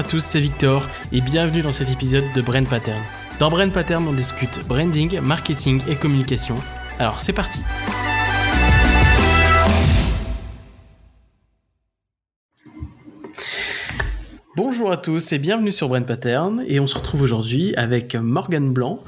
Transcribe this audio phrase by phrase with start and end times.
[0.00, 3.02] à tous, c'est Victor et bienvenue dans cet épisode de Brain Pattern.
[3.38, 6.54] Dans Brain Pattern, on discute branding, marketing et communication.
[6.98, 7.60] Alors c'est parti.
[14.56, 18.72] Bonjour à tous et bienvenue sur Brain Pattern et on se retrouve aujourd'hui avec Morgane
[18.72, 19.04] Blanc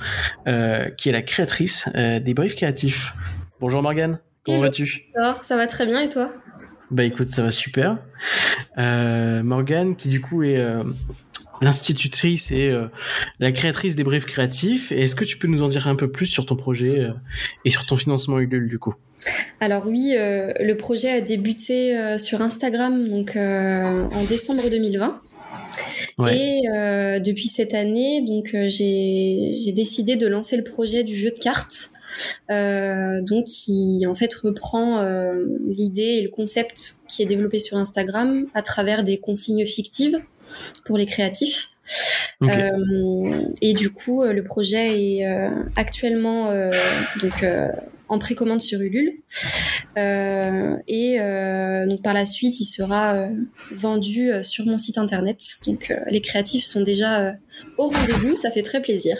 [0.47, 3.15] euh, qui est la créatrice euh, des briefs créatifs.
[3.61, 5.11] Bonjour Morgane, comment vas-tu?
[5.43, 6.31] Ça va très bien et toi?
[6.93, 7.99] Bah écoute, ça va super.
[8.77, 10.85] Euh, Morgane, qui du coup est euh,
[11.63, 12.87] l'institutrice et euh,
[13.41, 14.93] la créatrice des briefs créatifs.
[14.93, 17.09] Est-ce que tu peux nous en dire un peu plus sur ton projet
[17.65, 18.95] et sur ton financement Ulule du coup?
[19.61, 25.23] Alors oui, le projet a débuté sur Instagram donc en décembre 2020.
[26.19, 26.37] Ouais.
[26.37, 31.93] Et depuis cette année, donc j'ai décidé de lancer le projet du jeu de cartes
[32.51, 37.77] euh, donc qui en fait reprend euh, l'idée et le concept qui est développé sur
[37.77, 40.19] Instagram à travers des consignes fictives
[40.85, 41.71] pour les créatifs.
[42.41, 42.53] Okay.
[42.53, 45.27] Euh, et du coup, le projet est
[45.77, 46.53] actuellement
[47.21, 47.45] donc
[48.09, 49.15] en précommande sur Ulule.
[49.99, 53.29] Euh, et euh, donc par la suite, il sera
[53.71, 55.43] vendu sur mon site internet.
[55.67, 57.35] Donc les créatifs sont déjà
[57.79, 59.17] au rendez-vous, ça fait très plaisir.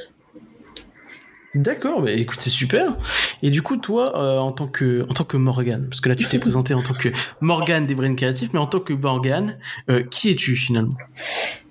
[1.55, 2.97] D'accord, bah écoute, c'est super.
[3.43, 6.15] Et du coup, toi, euh, en tant que en tant que Morgane, parce que là
[6.15, 7.11] tu t'es présenté en tant que
[7.43, 9.59] Morgane des Brain Créatifs, mais en tant que Morgane,
[9.91, 10.95] euh, qui es-tu finalement?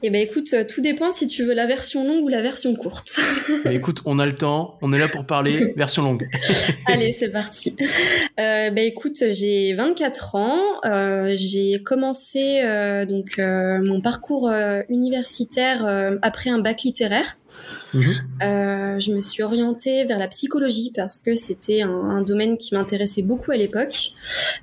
[0.04, 2.76] Eh ben écoute, euh, tout dépend si tu veux la version longue ou la version
[2.76, 3.20] courte.
[3.64, 6.28] bah, écoute, on a le temps, on est là pour parler version longue.
[6.88, 7.76] Allez, c'est parti.
[8.40, 14.52] Euh, bah écoute, j'ai 24 ans, euh, j'ai commencé euh, donc mon parcours
[14.90, 17.38] universitaire après un bac littéraire.
[17.94, 18.00] Mmh.
[18.42, 23.52] je me suis orientée vers la psychologie parce que c'était un, domaine qui m'intéressait beaucoup
[23.52, 24.14] à l'époque.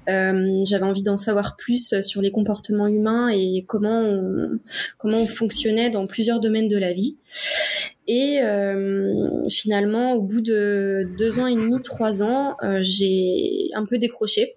[0.06, 4.58] J'avais envie d'en savoir plus sur les comportements humains et comment on,
[4.96, 7.16] comment on fonctionnait dans plusieurs domaines de la vie.
[8.08, 13.84] Et euh, finalement, au bout de deux ans et demi, trois ans, euh, j'ai un
[13.84, 14.56] peu décroché.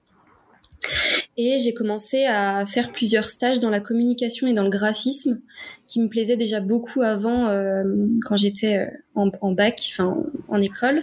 [1.44, 5.42] Et j'ai commencé à faire plusieurs stages dans la communication et dans le graphisme,
[5.88, 7.84] qui me plaisaient déjà beaucoup avant, euh,
[8.28, 8.86] quand j'étais euh,
[9.16, 11.02] en, en, bac, enfin en, en, école.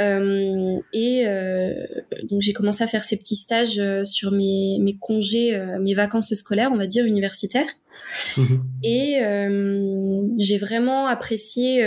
[0.00, 1.74] Euh, et euh,
[2.30, 6.70] donc j'ai commencé à faire ces petits stages sur mes, mes congés, mes vacances scolaires,
[6.72, 7.68] on va dire universitaires.
[8.38, 8.56] Mmh.
[8.82, 9.18] Et
[10.38, 11.86] j'ai vraiment apprécié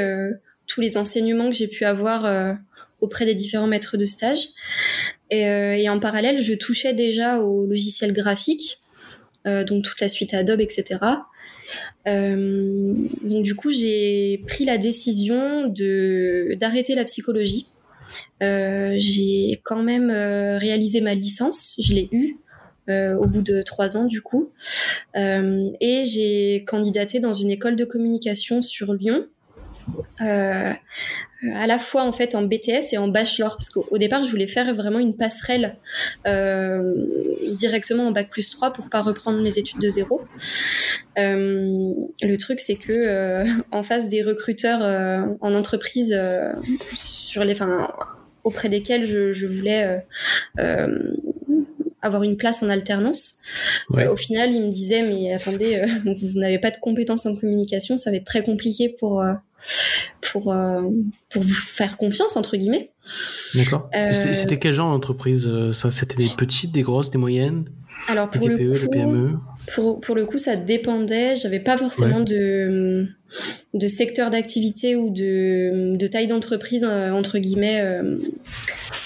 [0.67, 2.55] tous les enseignements que j'ai pu avoir
[3.03, 4.49] auprès des différents maîtres de stage.
[5.29, 8.77] Et, et, en parallèle, je touchais déjà au logiciel graphique,
[9.45, 10.99] donc toute la suite Adobe, etc.
[12.05, 15.67] donc du coup, j'ai pris la décision
[16.59, 17.67] d'arrêter la psychologie.
[18.41, 22.37] j'ai quand même réalisé ma licence, je l'ai eue,
[22.89, 24.51] euh, au bout de trois ans du coup.
[25.15, 29.25] Euh, et j'ai candidaté dans une école de communication sur Lyon.
[31.43, 34.29] Euh, à la fois en fait en BTS et en bachelor parce qu'au départ je
[34.29, 35.77] voulais faire vraiment une passerelle
[36.27, 36.93] euh,
[37.51, 40.21] directement en bac plus 3 pour pas reprendre mes études de zéro
[41.17, 44.81] euh, le truc c'est que euh, en face des recruteurs
[45.41, 46.17] en entreprise
[46.95, 47.89] sur les enfin
[48.43, 50.03] auprès desquels je, je voulais
[52.03, 53.35] avoir une place en alternance.
[53.89, 54.05] Ouais.
[54.05, 57.35] Euh, au final, il me disait mais attendez, euh, vous n'avez pas de compétences en
[57.35, 59.33] communication, ça va être très compliqué pour euh,
[60.21, 60.55] pour
[61.29, 62.91] pour vous faire confiance entre guillemets.
[63.55, 63.89] D'accord.
[64.11, 67.65] C'était quel genre d'entreprise Ça, c'était des petites, des grosses, des moyennes?
[68.07, 69.39] Alors pour le, TPE, coup, PME.
[69.67, 71.35] Pour, pour le coup, ça dépendait.
[71.35, 72.25] J'avais pas forcément ouais.
[72.25, 73.07] de,
[73.73, 78.17] de secteur d'activité ou de, de taille d'entreprise entre guillemets euh,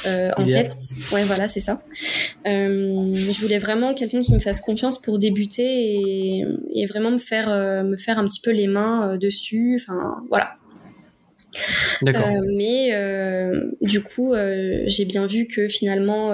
[0.07, 0.73] euh, en tête.
[1.11, 1.83] Ouais, voilà, c'est ça.
[2.47, 7.19] Euh, je voulais vraiment quelqu'un qui me fasse confiance pour débuter et, et vraiment me
[7.19, 7.49] faire
[7.83, 9.79] me faire un petit peu les mains dessus.
[9.81, 10.55] Enfin, voilà.
[12.03, 12.91] Euh, mais
[13.81, 14.33] du coup,
[14.85, 16.31] j'ai bien vu que finalement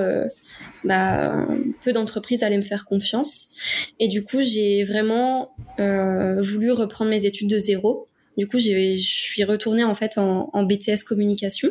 [0.83, 1.47] bah,
[1.83, 3.51] peu d'entreprises allaient me faire confiance.
[3.99, 8.05] Et du coup, j'ai vraiment euh, voulu reprendre mes études de zéro.
[8.37, 11.69] Du coup, je suis retournée en fait en, en BTS communication.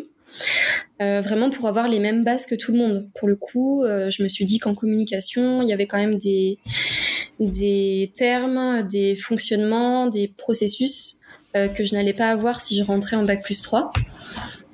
[1.02, 3.10] Euh, vraiment pour avoir les mêmes bases que tout le monde.
[3.14, 6.16] Pour le coup, euh, je me suis dit qu'en communication, il y avait quand même
[6.16, 6.58] des,
[7.40, 11.18] des termes, des fonctionnements, des processus
[11.54, 13.92] euh, que je n'allais pas avoir si je rentrais en bac plus 3.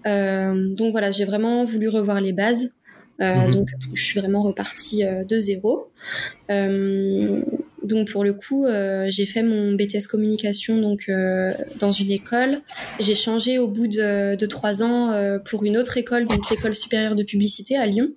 [0.07, 2.71] Euh, donc voilà, j'ai vraiment voulu revoir les bases.
[3.21, 3.51] Euh, mmh.
[3.51, 5.91] donc, je suis vraiment repartie euh, de zéro.
[6.51, 7.43] Euh,
[7.83, 8.67] donc pour le coup,
[9.07, 11.11] j'ai fait mon BTS communication donc
[11.79, 12.61] dans une école.
[13.01, 17.15] J'ai changé au bout de, de trois ans pour une autre école, donc l'école supérieure
[17.15, 18.09] de publicité à Lyon,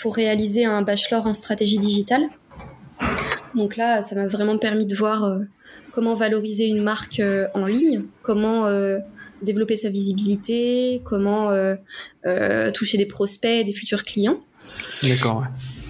[0.00, 2.22] pour réaliser un bachelor en stratégie digitale.
[3.54, 5.38] Donc là, ça m'a vraiment permis de voir
[5.92, 7.22] comment valoriser une marque
[7.54, 8.64] en ligne, comment
[9.42, 11.50] développer sa visibilité, comment
[12.72, 14.40] toucher des prospects, des futurs clients.
[15.02, 15.44] D'accord.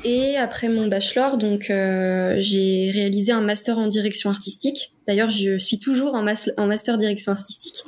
[0.05, 5.81] Et après mon bachelor, donc j'ai réalisé un master en direction artistique D'ailleurs, je suis
[5.81, 7.83] toujours en, en master direction artistique.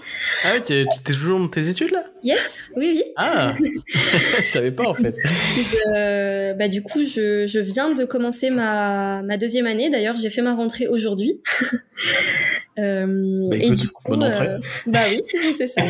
[0.45, 2.05] Ah oui, tu es, toujours dans tes études là?
[2.25, 3.05] Yes, oui, oui.
[3.17, 3.55] Ah,
[4.41, 5.15] je savais pas en fait.
[6.59, 9.89] bah, du coup, je, je, viens de commencer ma, ma deuxième année.
[9.89, 11.41] D'ailleurs, j'ai fait ma rentrée aujourd'hui.
[12.81, 14.25] euh, bah, et du coup, bonne.
[14.25, 15.23] Euh, bah oui,
[15.57, 15.83] c'est ça.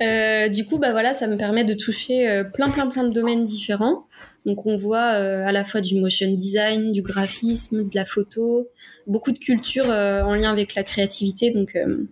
[0.00, 3.12] euh, du coup, bah voilà, ça me permet de toucher euh, plein, plein, plein de
[3.12, 4.06] domaines différents.
[4.46, 8.68] Donc on voit euh, à la fois du motion design, du graphisme, de la photo,
[9.06, 11.50] beaucoup de culture euh, en lien avec la créativité.
[11.50, 12.06] Donc euh,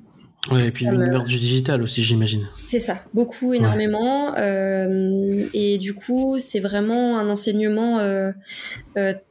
[0.51, 2.47] ouais, et puis l'univers du digital aussi, j'imagine.
[2.65, 4.35] C'est ça, beaucoup, énormément.
[4.37, 8.01] et du coup, c'est vraiment un enseignement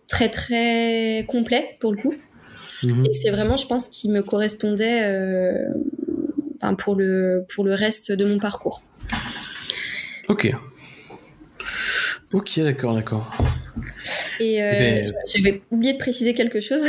[0.07, 2.13] très très complet pour le coup.
[2.83, 3.05] Mhm.
[3.05, 5.65] Et c'est vraiment, je pense, qui me correspondait
[6.77, 8.83] pour le pour le reste de mon parcours.
[10.27, 10.51] Ok.
[12.35, 13.33] Ok, d'accord, d'accord.
[14.41, 16.81] Et euh, eh ben, j'avais oublié de préciser quelque chose.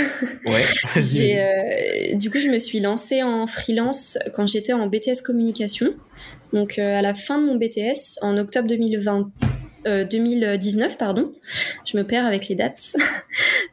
[0.44, 0.64] Ouais,
[0.96, 1.38] vas-y.
[1.38, 5.94] Euh, du coup, je me suis lancée en freelance quand j'étais en BTS communication.
[6.52, 9.30] Donc, euh, à la fin de mon BTS, en octobre 2020,
[10.10, 11.32] 2019, euh, pardon.
[11.84, 12.96] Je me perds avec les dates.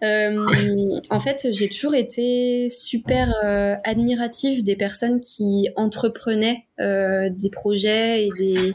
[0.03, 7.49] Euh, en fait, j'ai toujours été super euh, admirative des personnes qui entreprenaient euh, des
[7.49, 8.73] projets et, des,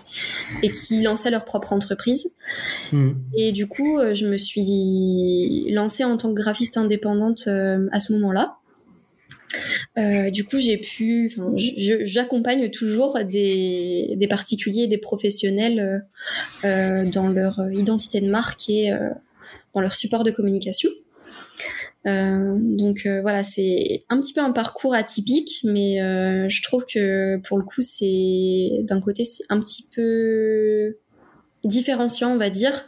[0.63, 2.33] et qui lançaient leur propre entreprise.
[2.93, 3.13] Hmm.
[3.37, 8.57] Et du coup, je me suis lancée en tant que graphiste indépendante à ce moment-là.
[9.99, 16.07] Euh, du coup, j'ai pu, j'accompagne toujours des, des, particuliers, des professionnels
[16.65, 18.91] euh, dans leur identité de marque et
[19.75, 20.91] dans leur support de communication.
[22.05, 25.99] Donc voilà, c'est un petit peu un parcours atypique, mais
[26.49, 30.97] je trouve que pour le coup, c'est d'un côté, c'est un petit peu
[31.65, 32.87] différenciant, on va dire,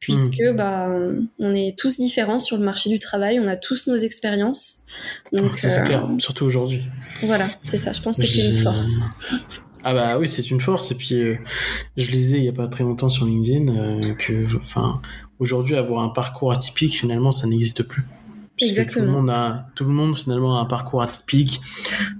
[0.00, 0.56] puisque mmh.
[0.56, 0.94] bah,
[1.38, 4.84] on est tous différents sur le marché du travail, on a tous nos expériences.
[5.32, 6.82] Donc c'est euh, clair, surtout aujourd'hui.
[7.22, 7.92] Voilà, c'est ça.
[7.92, 9.10] Je pense que c'est une force.
[9.82, 10.90] Ah bah oui, c'est une force.
[10.90, 11.38] Et puis, euh,
[11.96, 15.00] je lisais il y a pas très longtemps sur LinkedIn euh, que, enfin,
[15.38, 18.04] aujourd'hui, avoir un parcours atypique, finalement, ça n'existe plus.
[18.60, 19.06] Exactement.
[19.06, 21.60] Tout le monde a, tout le monde finalement a un parcours atypique.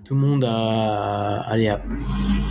[0.05, 1.75] Tout le monde a, allez,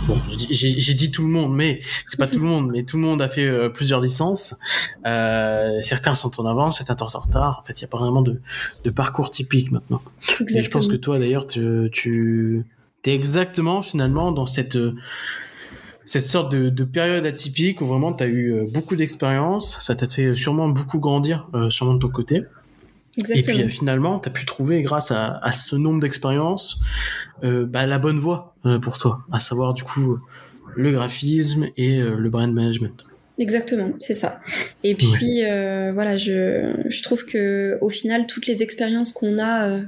[0.06, 0.18] bon,
[0.50, 3.20] j'ai dit tout le monde, mais c'est pas tout le monde, mais tout le monde
[3.20, 4.58] a fait euh, plusieurs licences.
[5.06, 7.60] Euh, certains sont en avance, certains sont en retard.
[7.62, 8.40] En fait, il y a pas vraiment de,
[8.84, 10.02] de parcours typique maintenant.
[10.40, 10.64] Exactement.
[10.64, 12.64] je pense que toi, d'ailleurs, tu, tu
[13.04, 14.78] es exactement finalement dans cette
[16.10, 19.94] cette sorte de, de, période atypique où vraiment tu as eu euh, beaucoup d'expérience, ça
[19.94, 22.42] t'a fait sûrement beaucoup grandir, euh, sûrement de ton côté.
[23.18, 26.80] Et puis finalement, tu as pu trouver, grâce à, ce nombre d'expériences,
[27.42, 30.18] euh, bah, la bonne voie euh, pour toi, à savoir du coup
[30.76, 33.06] le graphisme et euh, le brand management.
[33.38, 34.40] Exactement, c'est ça.
[34.84, 35.40] Et puis
[35.94, 39.80] voilà, je, je, trouve que au final, toutes les expériences qu'on a,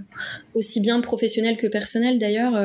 [0.54, 2.58] aussi bien professionnelles que personnelles d'ailleurs,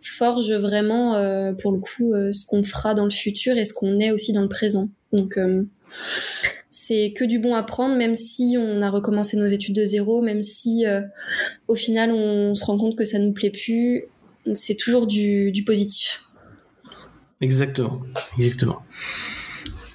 [0.00, 1.12] forgent vraiment
[1.60, 4.40] pour le coup ce qu'on fera dans le futur et ce qu'on est aussi dans
[4.40, 4.88] le présent.
[5.12, 5.38] Donc
[6.76, 10.22] c'est que du bon à prendre, même si on a recommencé nos études de zéro,
[10.22, 11.02] même si euh,
[11.68, 14.06] au final on se rend compte que ça nous plaît plus,
[14.54, 16.24] c'est toujours du, positif.
[17.40, 18.02] Exactement,
[18.36, 18.82] exactement.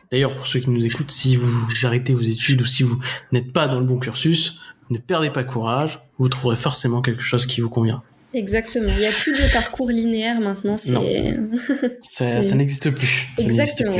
[0.09, 2.97] D'ailleurs, pour ceux qui nous écoutent, si vous arrêtez vos études ou si vous
[3.33, 7.45] n'êtes pas dans le bon cursus, ne perdez pas courage, vous trouverez forcément quelque chose
[7.45, 8.03] qui vous convient.
[8.33, 8.91] Exactement.
[8.91, 10.77] Il n'y a plus de parcours linéaire maintenant.
[10.77, 10.93] C'est...
[12.01, 13.27] ça, ça n'existe plus.
[13.37, 13.97] Exactement.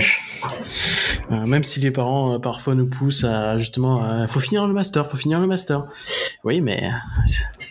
[1.32, 4.74] Euh, même si les parents euh, parfois nous poussent à justement, il faut finir le
[4.74, 5.84] master, faut finir le master.
[6.44, 6.92] Oui, mais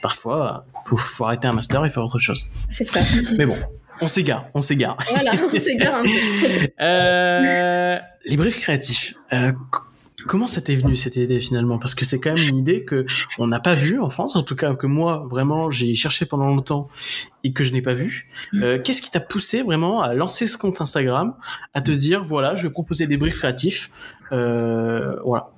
[0.03, 2.45] parfois, faut, faut arrêter un master et faire autre chose.
[2.69, 3.01] C'est ça.
[3.37, 3.57] Mais bon,
[4.01, 4.97] on s'égare, on s'égare.
[5.11, 6.09] Voilà, on s'égare un peu.
[6.81, 9.15] euh, les briefs créatifs.
[10.29, 11.79] Comment ça t'est venu cette idée finalement?
[11.79, 13.07] Parce que c'est quand même une idée que
[13.39, 16.49] on n'a pas vue en France, en tout cas que moi vraiment j'ai cherché pendant
[16.49, 16.89] longtemps
[17.45, 18.29] et que je n'ai pas vu.
[18.53, 18.63] Mm.
[18.63, 21.35] Euh, Qu'est-ce qui t'a poussé vraiment à lancer ce compte Instagram,
[21.73, 23.91] à te dire voilà je vais proposer des briefs créatifs,
[24.33, 25.49] euh, voilà.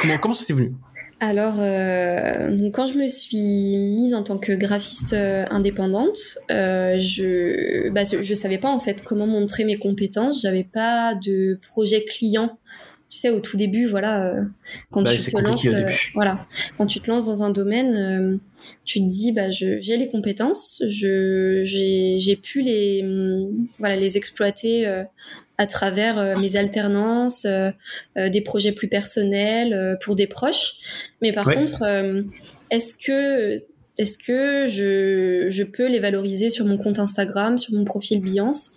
[0.00, 0.74] Comment comment c'était venu?
[1.18, 6.18] Alors, euh, donc quand je me suis mise en tant que graphiste euh, indépendante,
[6.50, 10.42] euh, je bah, je savais pas en fait comment montrer mes compétences.
[10.42, 12.58] J'avais pas de projet client
[13.08, 14.42] tu sais, au tout début, voilà, euh,
[14.90, 16.44] quand bah, tu te lances, euh, voilà,
[16.76, 18.36] quand tu te lances dans un domaine, euh,
[18.84, 24.86] tu te dis, bah, j'ai les compétences, je, j'ai pu les, mm, voilà, les exploiter
[25.58, 27.46] à travers mes alternances,
[28.16, 30.74] des projets plus personnels pour des proches.
[31.22, 31.82] Mais par contre,
[32.70, 33.62] est-ce que
[33.98, 38.72] est-ce que je, je, peux les valoriser sur mon compte Instagram, sur mon profil Biance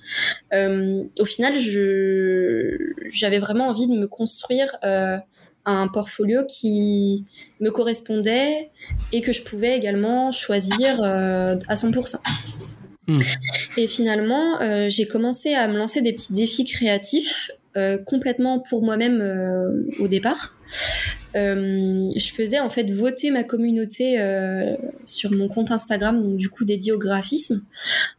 [0.54, 1.56] euh, Au final,
[3.12, 5.18] j'avais vraiment envie de me construire euh,
[5.66, 7.26] un portfolio qui
[7.60, 8.72] me correspondait
[9.12, 12.16] et que je pouvais également choisir euh, à 100%.
[13.08, 13.18] Hmm.
[13.76, 17.52] Et finalement, j'ai commencé à me lancer des petits défis créatifs
[18.06, 20.56] complètement pour moi-même au départ.
[21.36, 26.50] Euh, je faisais en fait voter ma communauté euh, sur mon compte Instagram, donc du
[26.50, 27.64] coup dédié au graphisme,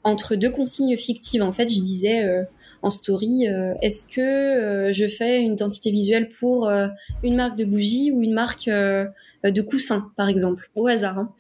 [0.05, 1.43] entre deux consignes fictives.
[1.43, 2.45] En fait, je disais euh,
[2.82, 3.46] en story,
[3.82, 6.70] est-ce que je fais une identité visuelle pour
[7.22, 11.18] une marque de bougies ou une marque de coussins, par exemple, au hasard.
[11.18, 11.34] Hein.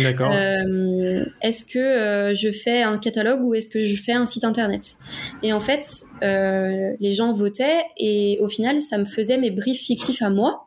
[0.00, 0.32] D'accord.
[0.32, 4.94] est-ce que je fais un catalogue ou est-ce que je fais un site internet?
[5.42, 5.86] Et en fait,
[6.22, 10.66] les gens votaient et au final, ça me faisait mes briefs fictifs à moi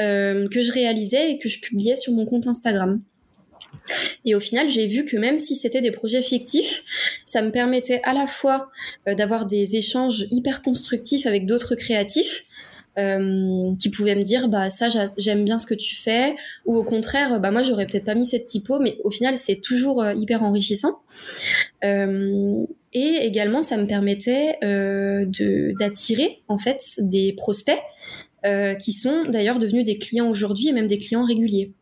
[0.00, 3.00] euh, que je réalisais et que je publiais sur mon compte Instagram.
[4.24, 6.82] Et au final, j'ai vu que même si c'était des projets fictifs,
[7.24, 8.70] ça me permettait à la fois
[9.08, 12.44] euh, d'avoir des échanges hyper constructifs avec d'autres créatifs,
[12.96, 14.86] euh, qui pouvaient me dire bah ça
[15.16, 18.24] j'aime bien ce que tu fais ou au contraire bah moi j'aurais peut-être pas mis
[18.24, 20.92] cette typo mais au final c'est toujours hyper enrichissant
[21.82, 27.82] euh, et également ça me permettait de d'attirer en fait des prospects
[28.46, 31.72] euh, qui sont d'ailleurs devenus des clients aujourd'hui et même des clients réguliers.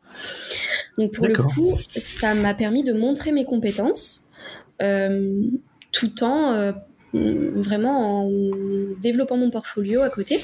[0.99, 4.29] Donc pour le coup, ça m'a permis de montrer mes compétences
[4.83, 5.43] euh,
[5.91, 6.73] tout en euh,
[7.13, 8.31] vraiment en
[9.01, 10.39] développant mon portfolio à côté.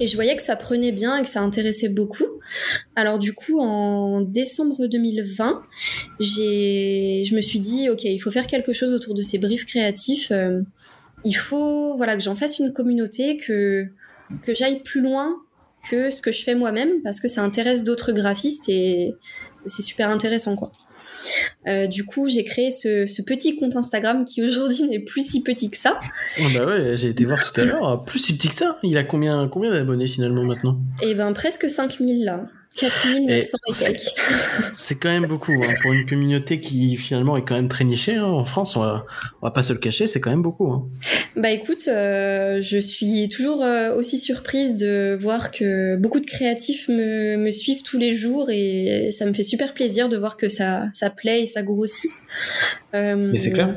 [0.00, 2.26] Et je voyais que ça prenait bien et que ça intéressait beaucoup.
[2.96, 5.62] Alors du coup, en décembre 2020,
[6.18, 9.66] j'ai, je me suis dit, ok, il faut faire quelque chose autour de ces briefs
[9.66, 10.32] créatifs.
[11.24, 13.86] il faut, voilà, que j'en fasse une communauté, que
[14.42, 15.36] que j'aille plus loin
[15.88, 19.14] que ce que je fais moi-même parce que ça intéresse d'autres graphistes et
[19.64, 20.72] c'est super intéressant quoi.
[21.68, 25.70] Euh, du coup, j'ai créé ce, petit compte Instagram qui aujourd'hui n'est plus si petit
[25.70, 26.00] que ça.
[26.40, 28.78] Oh bah ouais, j'ai été voir tout à l'heure, plus si petit que ça.
[28.82, 30.78] Il a combien, combien d'abonnés finalement maintenant?
[31.02, 32.46] Eh ben presque 5000 là.
[32.74, 33.72] 4900 et,
[34.72, 35.74] C'est quand même beaucoup hein.
[35.82, 38.24] pour une communauté qui finalement est quand même très nichée hein.
[38.24, 38.76] en France.
[38.76, 39.04] On va,
[39.42, 40.70] va pas se le cacher, c'est quand même beaucoup.
[40.70, 40.88] Hein.
[41.36, 46.88] Bah écoute, euh, je suis toujours euh, aussi surprise de voir que beaucoup de créatifs
[46.88, 50.48] me, me, suivent tous les jours et ça me fait super plaisir de voir que
[50.48, 52.10] ça, ça plaît et ça grossit.
[52.94, 53.74] Euh, Mais c'est clair.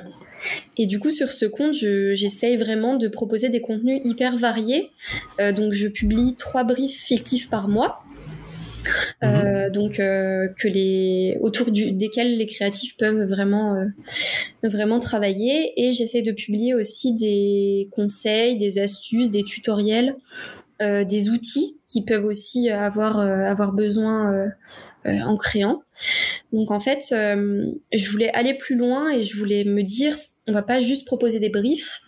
[0.78, 4.92] Et du coup, sur ce compte, j'essaye vraiment de proposer des contenus hyper variés.
[5.40, 8.05] donc, je publie trois briefs fictifs par mois.
[9.24, 9.72] Euh, mhm.
[9.72, 13.88] donc euh, que les autour du, desquels les créatifs peuvent vraiment euh,
[14.64, 20.16] vraiment travailler et j'essaie de publier aussi des conseils, des astuces, des tutoriels,
[20.82, 24.52] des outils qui peuvent aussi avoir avoir besoin
[25.06, 25.84] en créant.
[26.52, 30.14] Donc en fait, je voulais aller plus loin et je voulais me dire,
[30.48, 32.02] on va pas juste proposer des briefs,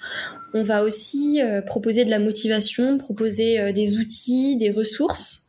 [0.54, 5.48] on va aussi proposer de la motivation, proposer des outils, des ressources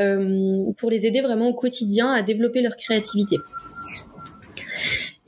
[0.00, 3.36] euh, pour les aider vraiment au quotidien à développer leur créativité.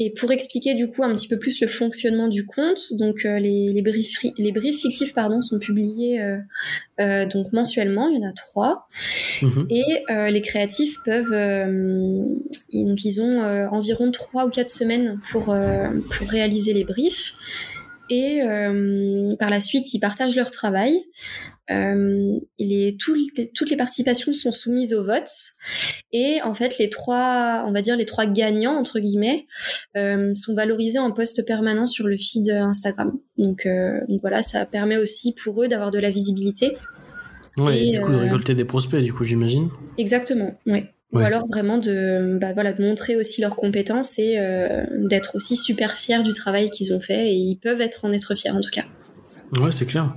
[0.00, 3.38] Et pour expliquer du coup un petit peu plus le fonctionnement du compte, donc euh,
[3.38, 6.38] les, les, briefs, les briefs fictifs pardon sont publiés euh,
[7.00, 8.88] euh, donc mensuellement, il y en a trois,
[9.42, 9.66] mhm.
[9.70, 11.30] et euh, les créatifs peuvent
[12.72, 13.40] donc ils ont
[13.70, 17.34] environ trois ou quatre semaines pour pour réaliser les briefs
[18.10, 18.42] et
[19.38, 20.98] par la suite ils partagent leur travail
[21.70, 25.30] euh, les, toutes les participations sont soumises au vote
[26.12, 29.46] et en fait les trois, on va dire les trois gagnants entre guillemets,
[29.96, 33.18] euh, sont valorisés en poste permanent sur le feed Instagram.
[33.38, 36.76] Donc, euh, donc voilà, ça permet aussi pour eux d'avoir de la visibilité.
[37.56, 39.70] Ouais, et, du coup de récolter des prospects, du coup j'imagine.
[39.96, 40.84] Exactement, oui.
[41.12, 44.36] Ou alors vraiment de, bah, voilà, de montrer aussi leurs compétences et
[44.90, 48.34] d'être aussi super fiers du travail qu'ils ont fait et ils peuvent être en être
[48.34, 48.84] fiers en tout cas.
[49.52, 50.14] Ouais, c'est clair.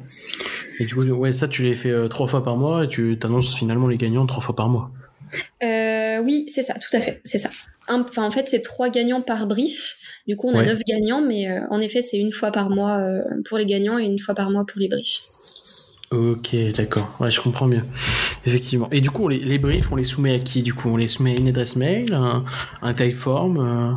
[0.80, 3.18] Et du coup, ouais, ça, tu les fais euh, trois fois par mois et tu
[3.20, 4.92] t'annonces finalement les gagnants trois fois par mois.
[5.64, 7.50] Euh, oui, c'est ça, tout à fait, c'est ça.
[7.90, 9.98] Enfin, en fait, c'est trois gagnants par brief.
[10.28, 13.02] Du coup, on a neuf gagnants, mais euh, en effet, c'est une fois par mois
[13.46, 15.22] pour les gagnants et une fois par mois pour les briefs.
[16.10, 17.16] Ok, d'accord.
[17.20, 17.84] Ouais, je comprends mieux.
[18.46, 18.90] Effectivement.
[18.92, 21.08] Et du coup, les, les, briefs, on les soumet à qui Du coup, on les
[21.08, 22.46] soumet à une adresse mail, un,
[22.82, 23.92] un typeform euh?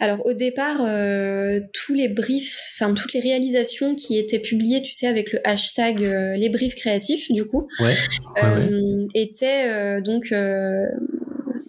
[0.00, 4.92] Alors, au départ, euh, tous les briefs, enfin toutes les réalisations qui étaient publiées, tu
[4.92, 7.94] sais, avec le hashtag euh, les briefs créatifs, du coup, ouais,
[9.14, 10.34] étaient donc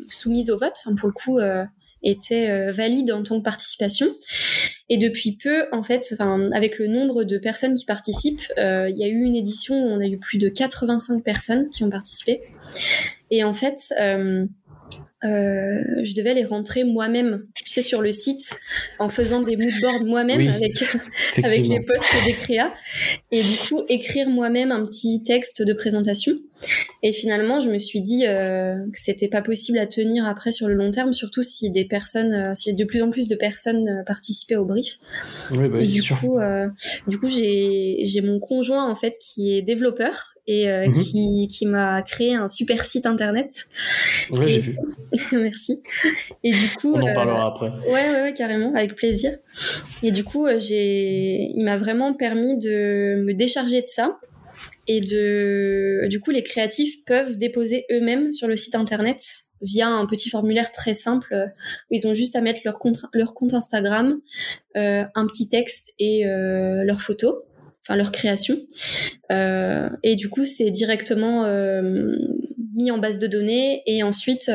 [0.07, 0.73] soumises au vote.
[0.83, 1.39] Enfin, pour le coup
[2.05, 4.07] était euh, valide en tant que participation.
[4.89, 8.97] Et depuis peu, en fait, enfin, avec le nombre de personnes qui participent, euh, il
[8.97, 11.89] y a eu une édition où on a eu plus de 85 personnes qui ont
[11.89, 12.41] participé.
[13.31, 14.45] Et en fait, euh,
[15.23, 18.57] euh, je devais les rentrer moi-même, tu sais, sur le site,
[18.99, 20.75] en faisant des moodboards moi-même avec,
[21.43, 22.71] avec les posts des créas.
[23.31, 26.33] Et du coup, écrire moi-même un petit texte de présentation.
[27.03, 30.67] Et finalement, je me suis dit euh, que c'était pas possible à tenir après sur
[30.67, 33.87] le long terme, surtout si des personnes, euh, si de plus en plus de personnes
[33.87, 34.97] euh, participaient au brief.
[35.51, 36.19] Oui, bah, du, sûr.
[36.19, 36.67] Coup, euh,
[37.07, 40.93] du coup, j'ai mon conjoint en fait qui est développeur et euh, mhm.
[40.93, 43.65] qui, qui m'a créé un super site internet.
[44.29, 44.77] Ouais, j'ai vu.
[45.31, 45.81] Merci.
[46.43, 47.71] Et du coup, on en parlera après.
[47.87, 49.37] Ouais, ouais, ouais, carrément, avec plaisir.
[50.03, 54.19] Et du coup, j'ai, il m'a vraiment permis de me décharger de ça
[54.87, 59.21] et du coup les créatifs peuvent déposer eux-mêmes sur le site internet
[59.61, 61.47] via un petit formulaire très simple euh,
[61.89, 64.19] où ils ont juste à mettre leur compte Instagram
[64.77, 67.43] euh, un petit texte et euh, leur photo
[67.81, 68.57] enfin leur création
[69.31, 71.45] euh, et du coup c'est directement
[72.75, 74.51] mis en base de données et ensuite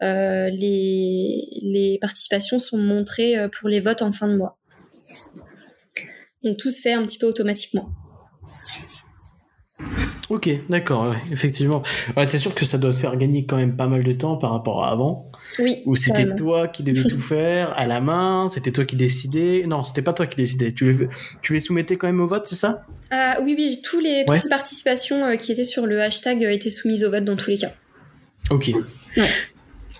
[0.00, 4.58] les participations sont montrées pour les votes en fin de mois.
[6.42, 7.90] Donc tout se fait un petit peu automatiquement
[10.30, 11.82] Ok, d'accord, effectivement.
[12.24, 14.50] c'est sûr que ça doit te faire gagner quand même pas mal de temps par
[14.52, 15.30] rapport à avant.
[15.58, 15.82] Oui.
[15.86, 19.64] Où c'était toi qui devais tout faire à la main, c'était toi qui décidais.
[19.66, 20.72] Non, c'était pas toi qui décidais.
[20.72, 21.08] Tu les,
[21.42, 22.84] tu les soumettais quand même au vote, c'est ça?
[23.10, 26.50] Ah, Oui, oui, tous les, toutes les participations euh, qui étaient sur le hashtag euh,
[26.50, 27.72] étaient soumises au vote dans tous les cas.
[28.50, 28.72] Ok.
[29.16, 29.24] Ouais.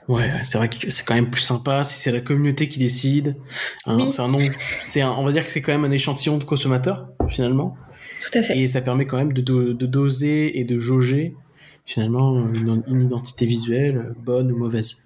[0.09, 3.37] Ouais, c'est vrai que c'est quand même plus sympa si c'est la communauté qui décide.
[3.87, 4.09] Hein, oui.
[4.12, 4.30] C'est un
[4.83, 7.76] c'est on va dire que c'est quand même un échantillon de consommateurs finalement.
[8.20, 8.58] Tout à fait.
[8.58, 11.35] Et ça permet quand même de, de, doser et de jauger
[11.85, 14.96] finalement une, identité visuelle bonne ou mauvaise.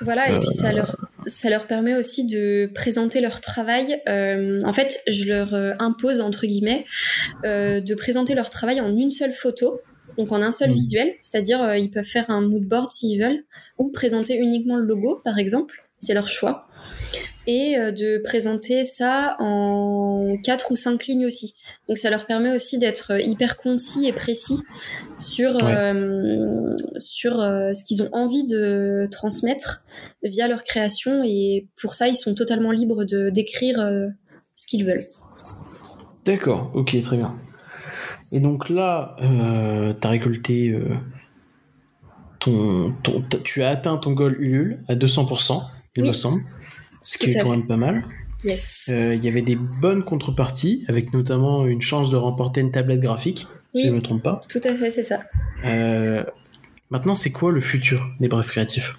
[0.00, 0.96] Voilà, et puis ça euh, leur,
[1.26, 4.00] ça leur permet aussi de présenter leur travail.
[4.08, 6.84] Euh, en fait, je leur euh, impose, entre guillemets,
[7.44, 9.80] de présenter leur travail en une seule photo,
[10.18, 10.74] donc en un seul mmh.
[10.74, 13.44] visuel, c'est-à-dire ils peuvent faire un mood board s'ils veulent,
[13.78, 16.68] ou présenter uniquement le logo, par exemple, c'est leur choix,
[17.46, 21.54] et de présenter ça en quatre ou cinq lignes aussi.
[21.88, 24.60] Donc ça leur permet aussi d'être hyper concis et précis
[25.18, 29.84] sur euh, sur euh, ce qu'ils ont envie de transmettre
[30.22, 34.08] via leur création et pour ça ils sont totalement libres de d'écrire euh,
[34.56, 35.04] ce qu'ils veulent.
[36.24, 37.38] D'accord, ok, très bien.
[38.32, 40.76] Et donc là, tu as récolté
[42.40, 45.62] ton, ton tu as atteint ton goal Ulule à 200%,
[45.94, 46.40] il me semble,
[47.04, 48.02] ce qui est quand même pas mal.
[48.44, 53.00] Euh, il y avait des bonnes contreparties, avec notamment une chance de remporter une tablette
[53.00, 54.42] graphique, si je ne me trompe pas.
[54.48, 55.20] Tout à fait, c'est ça.
[55.64, 56.22] Euh,
[56.90, 58.94] maintenant, c'est quoi le futur des briefs créatifs?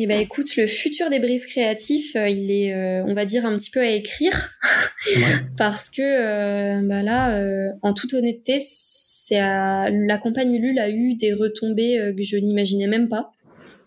[0.00, 3.56] Eh ben écoute, le futur des briefs créatifs, euh, il est, on va dire, un
[3.56, 4.54] petit peu à écrire,
[5.56, 12.12] parce que bah là, en toute honnêteté, c'est la campagne Ulule a eu des retombées
[12.16, 13.32] que je n'imaginais même pas.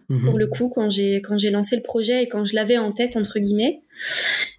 [0.09, 0.25] Mhm.
[0.25, 2.91] Pour le coup, quand j'ai quand j'ai lancé le projet et quand je l'avais en
[2.91, 3.81] tête entre guillemets,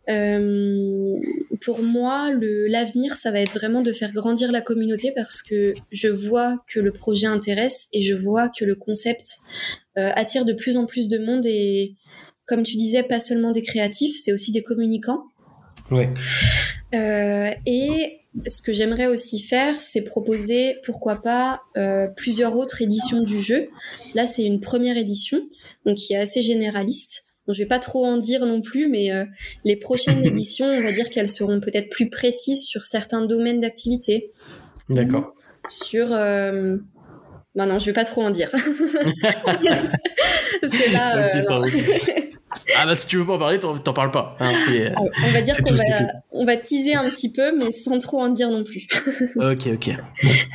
[0.09, 1.21] euh,
[1.61, 6.09] pour moi, l'avenir, ça va être vraiment de faire grandir la communauté parce que je
[6.09, 9.37] vois que le projet intéresse et je vois que le concept
[9.99, 11.95] euh, attire de plus en plus de monde et,
[12.47, 15.25] comme tu disais, pas seulement des créatifs, c'est aussi des communicants.
[15.91, 16.09] Ouais.
[16.95, 21.61] Euh, et ce que j'aimerais aussi faire, c'est proposer, pourquoi pas,
[22.17, 23.69] plusieurs autres éditions du jeu.
[24.15, 25.39] Là, c'est une première édition,
[25.87, 27.32] donc qui est assez généraliste.
[27.47, 29.25] Donc, je vais pas trop en dire non plus, mais euh,
[29.65, 34.33] les prochaines éditions, on va dire qu'elles seront peut-être plus précises sur certains domaines d'activité.
[34.89, 35.35] D'accord.
[35.69, 36.77] Sur euh...
[37.55, 38.51] Bah non, je vais pas trop en dire.
[39.23, 41.29] Parce que là, euh,
[42.79, 44.37] ah bah si tu veux pas en parler, t'en parles pas.
[44.41, 44.53] Hein,
[44.97, 45.83] ah, on va dire qu'on va,
[46.31, 48.87] on va teaser un petit peu, mais sans trop en dire non plus.
[49.37, 49.91] ok, ok.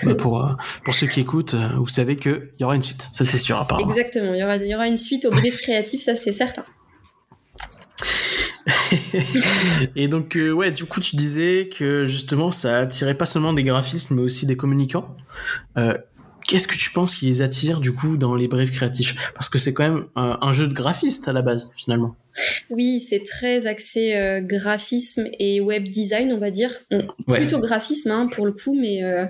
[0.05, 3.37] Bah, pour, pour ceux qui écoutent, vous savez qu'il y aura une suite, ça c'est
[3.37, 3.87] sûr apparemment.
[3.87, 6.65] Exactement, il y aura, y aura une suite au brief créatif, ça c'est certain.
[9.95, 13.63] et donc euh, ouais du coup tu disais que justement ça attirait pas seulement des
[13.63, 15.15] graphistes mais aussi des communicants
[16.47, 19.15] Qu'est-ce que tu penses qui les attire du coup dans les briefs créatifs?
[19.33, 22.15] Parce que c'est quand même un, jeu de graphiste à la base finalement.
[22.69, 26.73] Oui, c'est très axé euh, graphisme et web design, on va dire.
[27.27, 29.25] Plutôt graphisme hein, pour le coup, mais euh,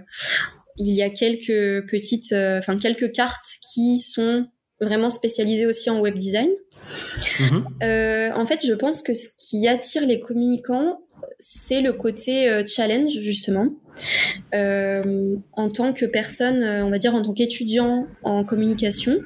[0.78, 4.46] il y a quelques petites, euh, enfin quelques cartes qui sont
[4.80, 6.50] vraiment spécialisées aussi en web design.
[7.39, 8.34] Mm-hmm.
[8.34, 11.00] en fait, je pense que ce qui attire les communicants,
[11.39, 13.69] c'est le côté euh, challenge justement.
[14.54, 19.19] Euh, en tant que personne, euh, on va dire en tant qu'étudiant en communication,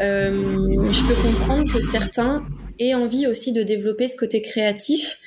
[0.00, 2.44] je peux comprendre que certains
[2.78, 5.18] aient envie aussi de développer ce côté créatif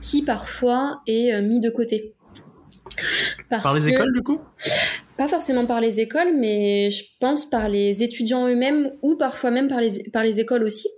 [0.00, 2.14] qui parfois est mis de côté.
[3.48, 4.38] Par les écoles du coup?
[5.16, 9.68] Pas forcément par les écoles, mais je pense par les étudiants eux-mêmes ou parfois même
[9.68, 10.88] par les, par les écoles aussi,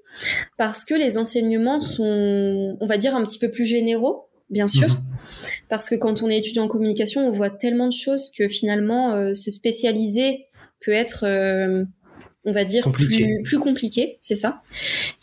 [0.57, 4.89] parce que les enseignements sont, on va dire, un petit peu plus généraux, bien sûr,
[4.89, 5.03] mhm.
[5.69, 9.15] parce que quand on est étudiant en communication, on voit tellement de choses que finalement,
[9.15, 10.47] euh, se spécialiser
[10.85, 11.85] peut être, euh,
[12.45, 14.63] on va dire, Plus, plus compliqué, c'est ça.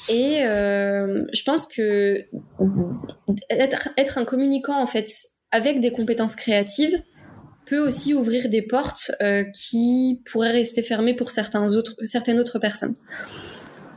[0.08, 2.26] Et euh, je pense que
[3.50, 5.10] être, être un communicant, en fait,
[5.52, 6.96] avec des compétences créatives,
[7.70, 12.58] peut aussi ouvrir des portes euh, qui pourraient rester fermées pour certains autres, certaines autres
[12.58, 12.96] personnes.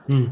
[0.09, 0.27] Hmm.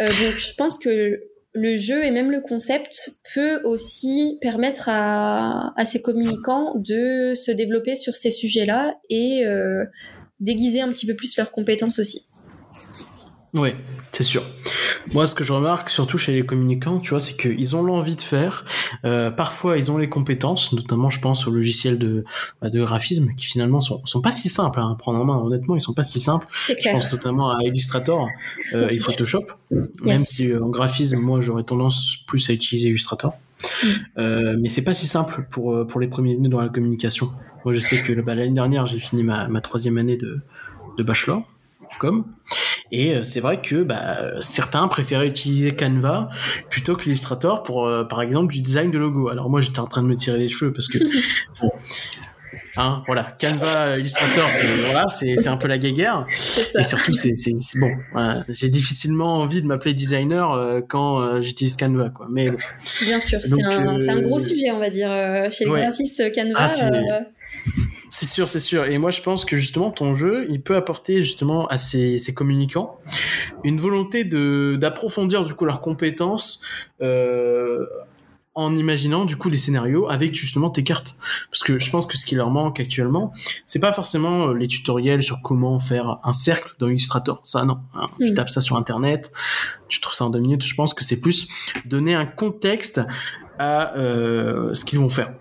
[0.00, 1.20] Euh, donc je pense que
[1.54, 7.94] le jeu et même le concept peut aussi permettre à, ces communicants de se développer
[7.94, 9.84] sur ces sujets-là et euh,
[10.40, 12.26] déguiser un petit peu plus leurs compétences aussi.
[13.54, 13.70] Oui,
[14.12, 14.42] c'est sûr.
[15.12, 18.16] Moi, ce que je remarque, surtout chez les communicants, tu vois, c'est qu'ils ont l'envie
[18.16, 18.64] de faire.
[19.04, 22.24] Euh, parfois, ils ont les compétences, notamment, je pense, aux logiciels de,
[22.60, 25.36] bah, de graphisme, qui finalement sont, sont pas si simples à prendre en main.
[25.36, 26.46] Honnêtement, ils sont pas si simples.
[26.66, 28.28] Je pense notamment à Illustrator
[28.72, 29.46] euh, et Photoshop.
[30.02, 33.34] Même si euh, en graphisme, moi, j'aurais tendance plus à utiliser Illustrator.
[33.62, 33.88] Mm.
[34.18, 37.30] Euh, mais c'est pas si simple pour pour les premiers venus dans la communication.
[37.64, 40.40] Moi, je sais que bah, l'année dernière, j'ai fini ma, ma troisième année de,
[40.98, 41.42] de bachelor,
[42.00, 42.24] comme.
[42.94, 46.28] Et euh, c'est vrai que bah, certains préféraient utiliser Canva
[46.70, 49.28] plutôt que Illustrator pour, euh, par exemple, du design de logo.
[49.28, 50.98] Alors moi, j'étais en train de me tirer les cheveux parce que
[52.76, 56.26] Hein, voilà, Canva, Illustrator, c'est voilà, c'est un peu la guéguerre.
[56.76, 57.32] Et surtout, c'est
[57.76, 57.90] bon.
[58.48, 62.26] J'ai difficilement envie de m'appeler designer euh, quand j'utilise Canva, quoi.
[62.30, 62.50] Mais
[63.02, 65.08] bien sûr, c'est un, un, gros sujet, on va dire,
[65.52, 66.54] chez les graphistes Canva.
[66.56, 67.20] Ah,
[68.14, 68.84] c'est sûr, c'est sûr.
[68.84, 73.00] Et moi, je pense que justement, ton jeu, il peut apporter justement à ces, communicants
[73.64, 76.62] une volonté de d'approfondir du coup leurs compétences.
[77.02, 77.86] Euh,
[78.56, 81.16] en imaginant du coup des scénarios avec justement tes cartes
[81.50, 83.32] parce que je pense que ce qui leur manque actuellement
[83.66, 87.80] c'est pas forcément euh, les tutoriels sur comment faire un cercle dans Illustrator ça non
[87.96, 88.08] hein.
[88.20, 89.32] tu tapes ça sur internet
[89.88, 91.48] tu trouves ça en deux minutes je pense que c'est plus
[91.84, 93.00] donner un contexte
[93.58, 95.32] à euh, ce qu'ils vont faire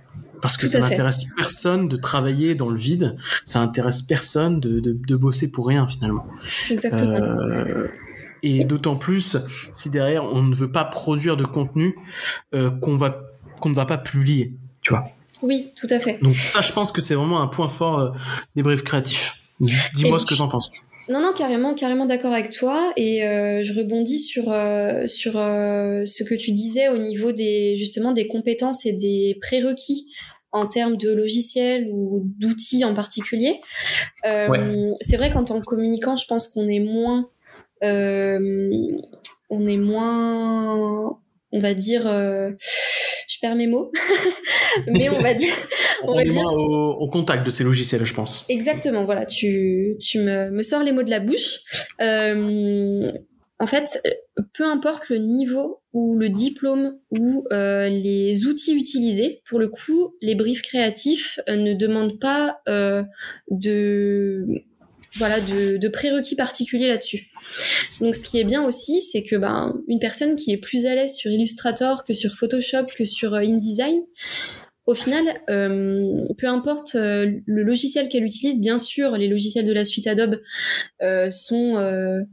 [0.44, 5.16] parce que ça n'intéresse personne de travailler dans le vide, ça n'intéresse personne de, de,
[5.16, 6.26] bosser pour rien finalement.
[6.70, 7.16] Exactement.
[7.16, 7.88] Euh,
[8.44, 9.38] et d'autant plus
[9.74, 11.96] si derrière on ne veut pas produire de contenu
[12.54, 13.22] euh, qu'on va
[13.62, 14.52] qu'on ne va pas publier,
[14.82, 15.06] tu vois.
[15.42, 16.22] Oui, tout à fait.
[16.22, 18.10] Donc ça, je pense que c'est vraiment un point fort euh,
[18.58, 19.38] des briefs créatifs.
[19.94, 20.70] Dis-moi ce que t'en penses.
[21.08, 22.92] Non, non, carrément, carrément d'accord avec toi.
[22.98, 24.44] Et je rebondis sur
[25.08, 30.06] sur ce que tu disais au niveau des justement des compétences et des prérequis
[30.54, 33.60] en termes de logiciels ou d'outils en particulier.
[34.26, 37.30] Euh, c'est vrai qu'en tant que communicant, je pense qu'on est moins,
[37.84, 38.70] euh,
[39.50, 41.20] on est moins,
[41.52, 42.52] on va dire, euh,
[43.28, 43.92] je perds mes mots,
[44.88, 45.54] mais on va dire,
[46.04, 48.48] on, est moins au, contact de ces logiciels, je pense.
[48.48, 51.62] Exactement, voilà, tu, tu me, me sors les mots de la bouche.
[53.60, 54.02] En fait,
[54.54, 60.16] peu importe le niveau ou le diplôme ou euh, les outils utilisés, pour le coup,
[60.22, 63.04] les briefs créatifs euh, ne demandent pas euh,
[63.50, 64.46] de
[65.16, 67.30] voilà de, de prérequis particuliers là-dessus.
[68.02, 70.96] Donc ce qui est bien aussi, c'est que ben une personne qui est plus à
[70.96, 74.02] l'aise sur Illustrator que sur Photoshop que sur InDesign,
[74.88, 80.08] au final, peu importe le logiciel qu'elle utilise, bien sûr, les logiciels de la suite
[80.08, 80.42] Adobe
[81.32, 82.24] sont euh,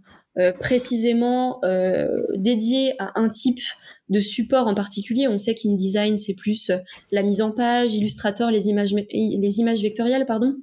[0.59, 3.61] précisément euh, dédié à un type
[4.09, 5.29] de support en particulier.
[5.29, 6.77] On sait qu'InDesign, c'est plus euh,
[7.11, 10.57] la mise en page, Illustrator, les images, les images vectorielles, pardon.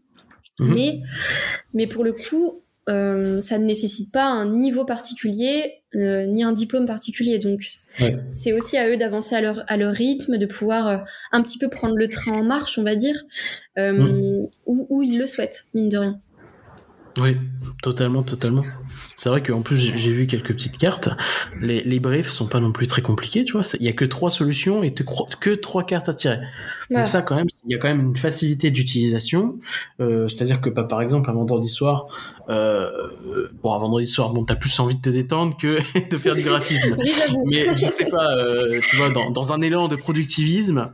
[0.60, 0.74] Mhm.
[0.74, 1.02] Mais,
[1.74, 7.38] mais pour le coup, ça ne nécessite pas un niveau particulier ni un diplôme particulier.
[7.38, 7.62] Donc,
[8.32, 11.68] c'est aussi à eux d'avancer à leur, à leur rythme, de pouvoir un petit peu
[11.68, 13.22] prendre le train en marche, on va dire,
[13.78, 14.48] mhm.
[14.66, 16.22] où, où ils le souhaitent, mine de rien.
[17.20, 17.38] Oui,
[17.82, 18.64] totalement, totalement.
[19.16, 21.10] C'est vrai qu'en plus j'ai vu quelques petites cartes.
[21.60, 23.64] Les, les briefs sont pas non plus très compliqués, tu vois.
[23.80, 26.40] Il y a que trois solutions et que trois cartes à tirer.
[26.92, 29.58] Donc ça quand même, il y a quand même une facilité d'utilisation.
[30.00, 32.06] Euh, C'est-à-dire que bah, par exemple un vendredi soir,
[32.50, 32.90] euh,
[33.64, 35.78] bon un vendredi soir, bon t'as plus envie de te détendre que
[36.12, 36.96] de faire du graphisme.
[37.48, 38.58] Mais je sais pas, euh,
[38.90, 40.92] tu vois, dans, dans, un élan de productivisme,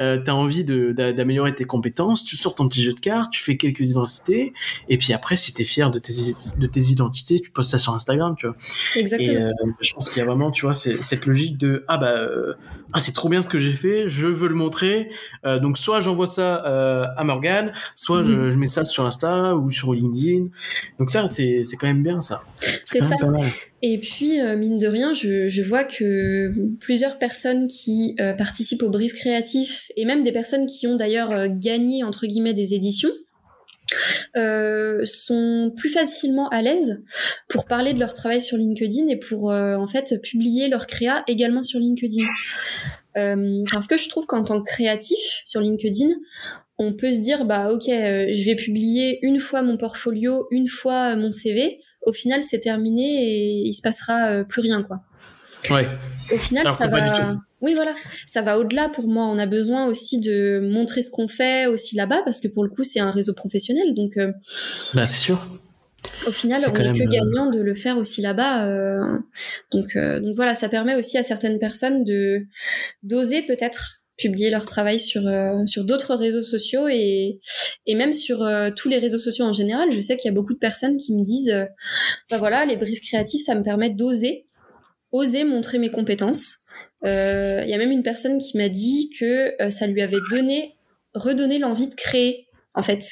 [0.00, 3.56] euh, t'as envie d'améliorer tes compétences, tu sors ton petit jeu de cartes, tu fais
[3.56, 4.54] quelques identités,
[4.88, 6.12] et puis après si t'es fier de tes,
[6.58, 8.56] de tes identités, tu postes ça sur Instagram, tu vois.
[8.96, 9.32] Exactement.
[9.32, 12.18] Et euh, je pense qu'il y a vraiment, tu vois, cette logique de ah bah
[12.18, 12.54] euh,
[12.92, 15.10] ah c'est trop bien ce que j'ai fait, je veux le montrer.
[15.44, 18.50] Euh, donc soit j'envoie ça à Morgan, soit mhm.
[18.50, 20.48] je, mets ça sur Insta ou sur LinkedIn.
[20.98, 22.42] Donc ça c'est c'est quand même bien ça.
[22.84, 23.16] C'est ça.
[23.82, 26.50] Et puis, mine de rien, je, je, vois que
[26.80, 32.02] plusieurs personnes qui participent au brief créatif, et même des personnes qui ont d'ailleurs gagné,
[32.02, 33.10] entre guillemets, des éditions,
[34.34, 37.02] sont plus facilement à l'aise
[37.48, 41.62] pour parler de leur travail sur LinkedIn et pour en fait publier leur créa également
[41.62, 42.24] sur LinkedIn.
[43.72, 46.08] parce que je trouve qu'en tant que créatif sur LinkedIn,
[46.78, 51.16] on peut se dire bah ok, je vais publier une fois mon portfolio, une fois
[51.16, 51.80] mon CV.
[52.02, 55.00] Au final, c'est terminé et il se passera plus rien quoi.
[55.70, 55.88] Ouais.
[56.32, 57.36] Au final, ça va.
[57.62, 57.94] Oui, voilà,
[58.26, 59.26] ça va au-delà pour moi.
[59.26, 62.70] On a besoin aussi de montrer ce qu'on fait aussi là-bas parce que pour le
[62.70, 64.16] coup, c'est un réseau professionnel, donc.
[64.18, 64.32] Euh,
[64.94, 65.58] bah, c'est sûr.
[66.26, 68.66] Au final, on n'est que euh, gagnant de le faire aussi là-bas.
[68.66, 69.18] Euh,
[69.72, 72.46] donc, donc voilà, ça permet aussi à certaines personnes de
[73.02, 75.22] d'oser peut-être publier leur travail sur
[75.66, 77.40] sur d'autres réseaux sociaux et
[77.86, 79.90] et même sur tous les réseaux sociaux en général.
[79.90, 81.54] Je sais qu'il y a beaucoup de personnes qui me disent,
[82.30, 84.46] bah voilà, les briefs créatifs, ça me permet d'oser
[85.12, 86.65] oser montrer mes compétences.
[87.06, 90.20] Euh, il y a même une personne qui m'a dit que euh, ça lui avait
[90.30, 90.74] donné,
[91.14, 93.04] redonné l'envie de créer, en fait,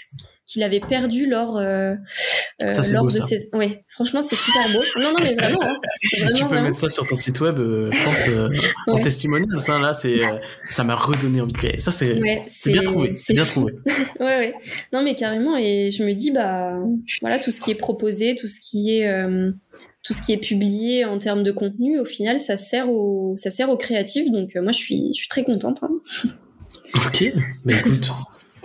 [0.47, 1.95] qu'il avait perdu lors, euh,
[2.93, 3.49] lors de ses.
[3.53, 4.83] Ouais, franchement, c'est super beau.
[5.01, 5.63] Non, non, mais vraiment.
[5.63, 5.79] Hein.
[6.35, 9.61] tu peux mettre ça sur ton site web, je pense, en testimonial.
[9.61, 10.19] Ça, là, c'est,
[10.69, 11.79] ça m'a redonné envie de créer.
[11.79, 13.15] Ça, c'est, c'est bien trouvé.
[13.15, 13.75] C'est bien trouvé.
[14.21, 14.55] ouais, ouais.
[14.93, 15.57] Non, mais carrément.
[15.57, 16.81] Et je me dis, bah,
[17.21, 19.09] voilà, tout ce qui est proposé, tout ce qui est
[20.05, 23.51] tout ce qui est publié en termes de contenu, au final, ça sert aux, ça
[23.51, 24.31] sert aux créatifs.
[24.31, 25.83] Donc, euh, moi, je suis, je suis très contente.
[25.83, 25.91] Hein.
[26.95, 27.33] Ok,
[27.65, 28.11] mais écoute,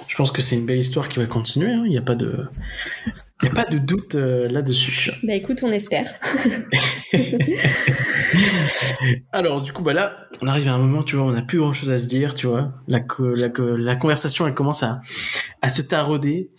[0.07, 1.71] je pense que c'est une belle histoire qui va continuer.
[1.71, 1.83] Hein.
[1.85, 2.45] Il n'y a pas de,
[3.41, 5.11] il a pas de doute euh, là-dessus.
[5.23, 6.13] Bah écoute, on espère.
[9.31, 11.59] Alors, du coup, bah là, on arrive à un moment, tu vois, on n'a plus
[11.59, 12.73] grand chose à se dire, tu vois.
[12.87, 15.01] La, la, la conversation, elle commence à,
[15.61, 16.51] à se tarauder.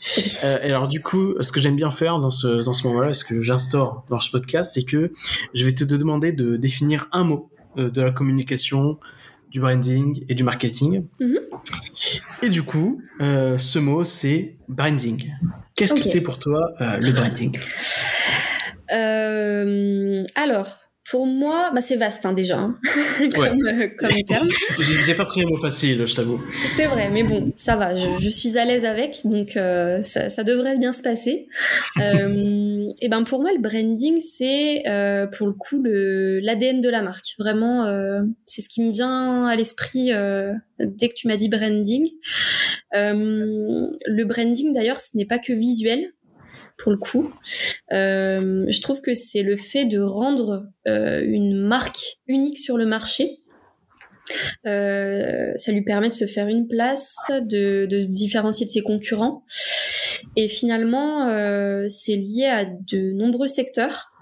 [0.45, 3.15] Euh, et alors, du coup, ce que j'aime bien faire dans ce, dans ce moment-là,
[3.15, 5.13] ce que j'instaure dans ce podcast, c'est que
[5.55, 8.99] je vais te demander de définir un mot euh, de la communication,
[9.51, 11.07] du branding et du marketing.
[11.21, 11.39] Mm-hmm.
[12.43, 15.31] Et du coup, euh, ce mot, c'est branding.
[15.75, 17.57] Qu'est-ce que c'est pour toi le branding?
[20.35, 20.80] Alors,
[21.11, 22.79] pour moi, bah c'est vaste hein, déjà, hein,
[23.35, 24.49] comme, euh, comme, terme.
[25.05, 26.41] J'ai pas pris un mot facile, je t'avoue.
[26.77, 30.45] C'est vrai, mais bon, ça va, je, suis à l'aise avec, donc euh, ça, ça,
[30.45, 31.49] devrait bien se passer.
[32.01, 37.03] euh, et ben pour moi, le branding, c'est euh, pour le coup l'ADN de la
[37.03, 37.35] marque.
[37.41, 37.91] Vraiment,
[38.47, 40.11] c'est ce qui me vient à l'esprit
[40.79, 42.09] dès que tu m'as dit branding.
[42.93, 46.13] le branding, d'ailleurs, ce n'est pas que visuel
[46.81, 47.33] pour le coup.
[47.93, 52.87] Euh, je trouve que c'est le fait de rendre euh, une marque unique sur le
[52.87, 53.29] marché.
[54.67, 59.45] Euh, ça lui permet de se faire une place, de, se différencier de ses concurrents.
[60.37, 61.27] Et finalement,
[61.89, 64.13] c'est lié à de nombreux secteurs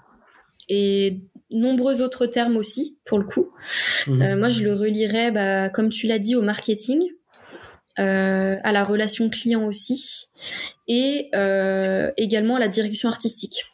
[0.67, 1.19] et
[1.51, 3.51] nombreux autres termes aussi, pour le coup.
[4.07, 4.35] Mmh.
[4.35, 7.01] moi, je le relierais, bah, comme tu l'as dit, au marketing,
[7.99, 10.29] à la relation client aussi,
[10.87, 13.65] et euh, également à la direction artistique.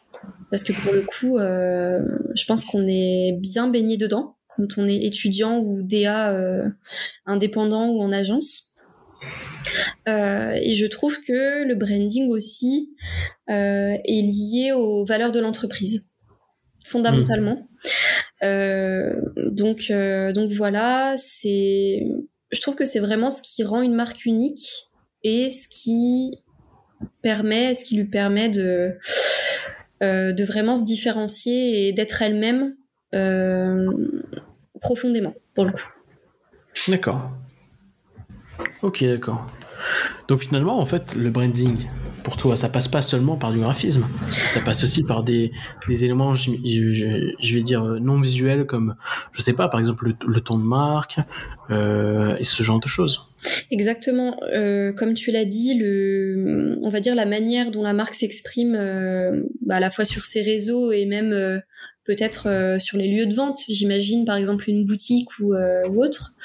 [0.49, 2.01] Parce que pour le coup, euh,
[2.35, 6.69] je pense qu'on est bien baigné dedans quand on est étudiant ou DA euh,
[7.25, 8.77] indépendant ou en agence.
[10.07, 12.91] et je trouve que le branding aussi
[13.47, 16.11] est lié aux valeurs de l'entreprise,
[16.83, 17.67] fondamentalement.
[18.41, 22.05] donc, donc voilà, c'est,
[22.55, 24.91] je trouve que c'est vraiment ce qui rend une marque unique
[25.23, 26.39] et ce qui
[27.21, 28.97] permet, ce qui lui permet de,
[30.03, 32.75] euh, de vraiment se différencier et d'être elle-même
[33.13, 33.91] euh,
[34.81, 35.87] profondément, pour le coup.
[36.87, 37.31] D'accord.
[38.81, 39.47] Ok, d'accord.
[40.27, 41.77] Donc finalement, en fait, le branding,
[42.23, 44.07] pour toi, ça passe pas seulement par du graphisme,
[44.49, 45.51] ça passe aussi par des,
[45.87, 48.95] éléments, je, vais dire, non visuels, comme,
[49.31, 51.17] je sais pas, par exemple, le, ton de marque,
[51.69, 53.29] euh, et ce genre de choses.
[53.69, 54.39] Exactement.
[54.53, 58.75] Euh, comme tu l'as dit, le, on va dire la manière dont la marque s'exprime,
[58.75, 61.61] euh, bah, à la fois sur ses réseaux et même
[62.05, 63.63] peut-être euh, sur les lieux de vente.
[63.67, 66.35] J'imagine par exemple une boutique ou, euh, ou autre.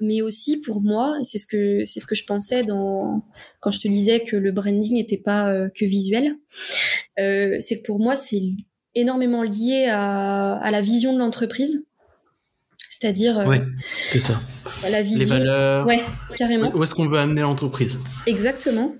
[0.00, 3.24] mais aussi pour moi, c'est ce que c'est ce que je pensais dans
[3.60, 6.36] quand je te disais que le branding n'était pas que visuel.
[7.16, 8.40] c'est que pour moi c'est
[8.94, 11.84] énormément lié à, à la vision de l'entreprise
[13.02, 13.56] c'est-à-dire euh,
[14.10, 14.40] c'est ça.
[14.88, 15.18] La vision.
[15.18, 15.86] Les valeurs.
[15.86, 16.00] Ouais,
[16.36, 16.70] carrément.
[16.72, 17.98] Où est-ce qu'on veut amener l'entreprise?
[18.26, 18.94] Exactement.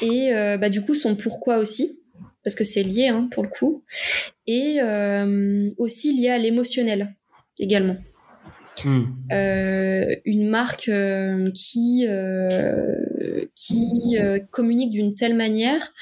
[0.00, 2.03] Et euh, bah, du coup, son pourquoi aussi,
[2.44, 3.84] parce que c'est lié hein, pour le coup.
[4.46, 7.14] Et euh, aussi lié à l'émotionnel
[7.58, 7.96] également.
[8.84, 9.04] Hmm.
[10.24, 10.90] une marque
[11.54, 12.06] qui
[13.54, 14.16] qui
[14.50, 15.92] communique d'une telle manière,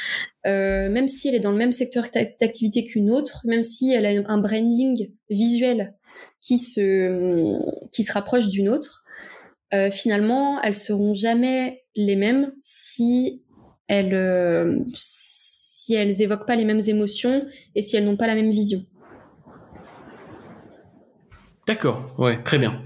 [0.47, 2.07] même si elle est dans le même secteur
[2.41, 5.95] d'activité qu'une autre, même si elle a un branding visuel
[6.41, 7.59] qui se,
[7.91, 9.03] qui se rapprochent d'une autre,
[9.75, 13.43] euh, finalement, elles seront jamais les mêmes si
[13.89, 18.51] elles, si elles évoquent pas les mêmes émotions et si elles n'ont pas la même
[18.51, 18.83] vision.
[21.67, 22.83] D'accord, ouais, très bien.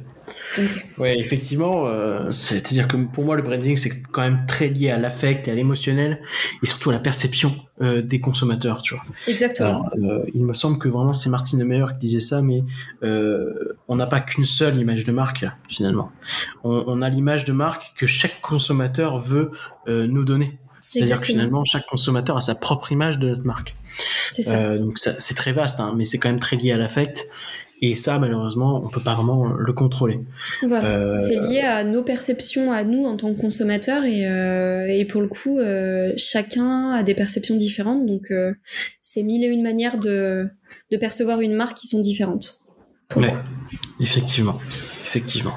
[0.99, 4.99] Ouais, effectivement, euh, c'est-à-dire que pour moi, le branding, c'est quand même très lié à
[4.99, 6.21] l'affect et à l'émotionnel,
[6.63, 9.05] et surtout à la perception euh, des consommateurs, tu vois.
[9.27, 9.89] Exactement.
[10.03, 12.63] Euh, il me semble que vraiment c'est Martine Meyer qui disait ça, mais
[13.89, 16.11] on n'a pas qu'une seule image de marque finalement.
[16.65, 19.51] On, on a l'image de marque que chaque consommateur veut
[19.87, 20.59] nous donner.
[20.99, 23.75] C'est-à-dire que finalement, chaque consommateur a sa propre image de notre marque.
[24.31, 24.77] C'est ça.
[24.77, 27.27] donc c'est très vaste, hein, mais c'est quand même très lié à l'affect.
[27.83, 30.21] Et ça, malheureusement, on peut pas vraiment le contrôler.
[30.67, 30.89] Voilà.
[30.89, 35.05] Euh, c'est lié à nos perceptions, à nous en tant que consommateurs, et, euh, et
[35.05, 38.33] pour le coup, euh, chacun a des perceptions différentes, donc
[39.03, 40.49] c'est mille et une manières de,
[40.91, 42.61] de percevoir une marque qui sont différentes.
[43.15, 43.33] Ouais,
[44.01, 44.59] effectivement,
[45.07, 45.55] effectivement.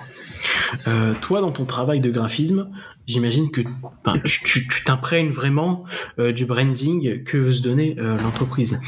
[1.22, 2.70] Toi, dans ton travail de graphisme,
[3.10, 3.62] j'imagine que
[4.24, 5.84] tu t'imprègnes vraiment
[6.20, 8.80] euh, du branding que veut se donner euh, l'entreprise.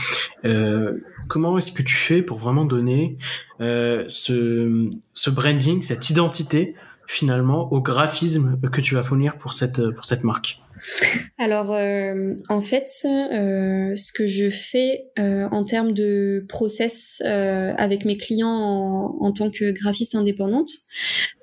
[0.45, 3.17] Euh, comment est-ce que tu fais pour vraiment donner
[3.59, 6.75] ce, ce branding, cette identité
[7.07, 10.60] finalement au graphisme que tu vas fournir pour cette, pour cette marque?
[11.37, 18.05] Alors, euh, en fait, euh, ce que je fais euh, en termes de process avec
[18.05, 20.69] mes clients en, tant que graphiste indépendante,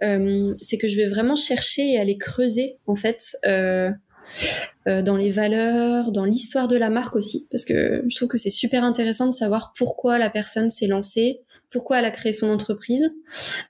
[0.00, 6.24] c'est que je vais vraiment chercher et aller creuser, en fait, dans les valeurs, dans
[6.24, 9.72] l'histoire de la marque aussi, parce que je trouve que c'est super intéressant de savoir
[9.76, 13.10] pourquoi la personne s'est lancée, pourquoi elle a créé son entreprise.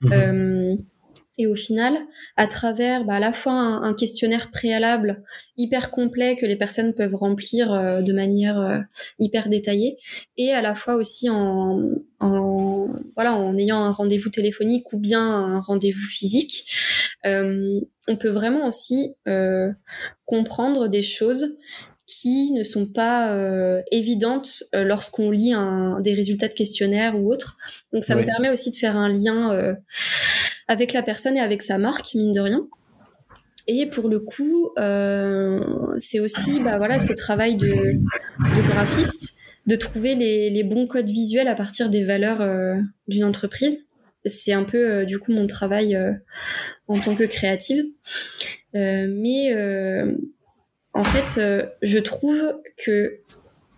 [0.01, 0.77] Mhm.
[1.39, 1.97] Et au final,
[2.35, 5.23] à travers bah, à la fois un, questionnaire préalable
[5.55, 8.79] hyper complet que les personnes peuvent remplir euh, de manière euh,
[9.19, 9.97] hyper détaillée,
[10.35, 11.79] et à la fois aussi en,
[12.19, 16.65] en voilà en ayant un rendez-vous téléphonique ou bien un rendez-vous physique,
[17.25, 19.15] euh, on peut vraiment aussi
[20.25, 21.57] comprendre des choses
[22.09, 27.31] qui ne sont pas euh, évidentes euh, lorsqu'on lit un, des résultats de questionnaire ou
[27.31, 27.57] autre.
[27.93, 29.75] Donc ça me permet aussi de faire un lien euh,
[30.69, 32.65] avec la personne et avec sa marque, mine de rien.
[33.67, 34.71] Et pour le coup,
[35.97, 37.99] c'est aussi bah, voilà, ce travail de,
[38.69, 39.33] graphiste,
[39.67, 42.41] de trouver les, bons codes visuels à partir des valeurs
[43.09, 43.87] d'une entreprise.
[44.25, 45.97] C'est un peu du coup mon travail
[46.87, 47.83] en tant que créative.
[48.73, 49.53] mais
[50.93, 53.19] en fait, euh, je trouve que,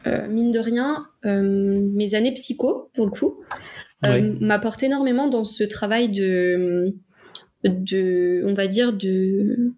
[0.08, 3.44] euh, mine de rien, euh, mes années psycho, pour le coup,
[4.02, 6.94] m'apportent énormément dans ce travail de,
[7.64, 9.74] de on va dire, de,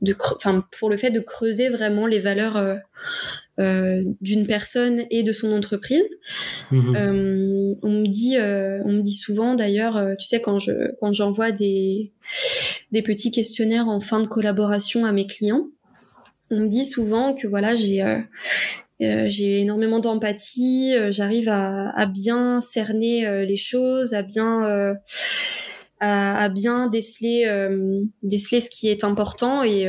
[0.00, 2.78] de enfin, pour le fait de creuser vraiment les valeurs
[3.58, 6.04] d'une personne et de son entreprise.
[6.70, 7.76] Mhm.
[7.82, 12.12] on me dit, on me dit souvent d'ailleurs, tu sais quand je quand j'envoie des
[12.92, 15.68] des petits questionnaires en fin de collaboration à mes clients,
[16.50, 18.22] on me dit souvent que voilà, j'ai euh, euh,
[19.00, 24.96] j'ai énormément d'empathie, euh, j'arrive à, à, bien cerner les choses, à bien
[26.00, 27.46] à, à, bien déceler
[28.22, 29.62] déceler ce qui est important.
[29.62, 29.88] Et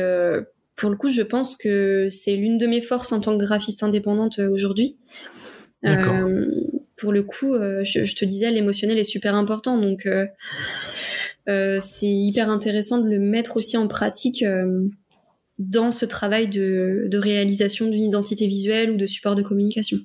[0.76, 3.82] pour le coup, je pense que c'est l'une de mes forces en tant que graphiste
[3.82, 4.96] indépendante aujourd'hui.
[6.96, 10.08] pour le coup, je, je, te disais, l'émotionnel est super important, donc
[11.46, 14.44] c'est hyper intéressant de le mettre aussi en pratique
[15.60, 19.98] dans ce travail de, réalisation d'une identité visuelle ou de support de communication.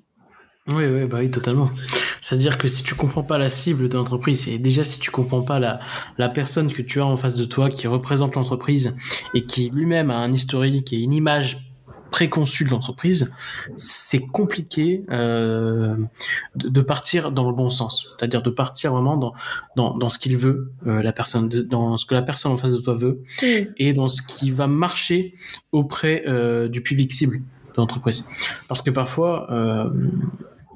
[0.68, 1.70] Oui, oui, bah oui, totalement.
[2.22, 5.44] C'est-à-dire que si tu comprends pas la cible de l'entreprise, et déjà si tu comprends
[5.44, 5.80] pas la,
[6.18, 8.96] la personne que tu as en face de toi qui représente l'entreprise
[9.34, 11.75] et qui lui-même a un historique et une image
[12.12, 13.34] préconçu de l'entreprise,
[13.78, 15.96] c'est compliqué euh,
[16.56, 19.34] de, partir dans le bon sens, c'est-à-dire de partir vraiment dans
[19.76, 22.74] dans, dans ce qu'il veut euh, la personne, dans ce que la personne en face
[22.74, 23.22] de toi veut,
[23.78, 25.34] et dans ce qui va marcher
[25.72, 28.28] auprès euh, du public cible de l'entreprise.
[28.68, 29.48] Parce que parfois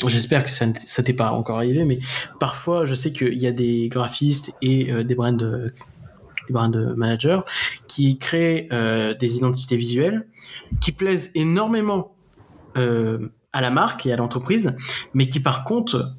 [0.08, 2.00] J'espère que ça ne t'est pas encore arrivé, mais
[2.40, 5.72] parfois, je sais qu'il y a des graphistes et des brand, des
[6.54, 7.42] brand managers
[7.88, 10.28] qui créent euh, des identités visuelles
[10.82, 12.16] qui plaisent énormément
[12.78, 14.76] euh, à la marque et à l'entreprise,
[15.14, 16.14] mais qui par contre,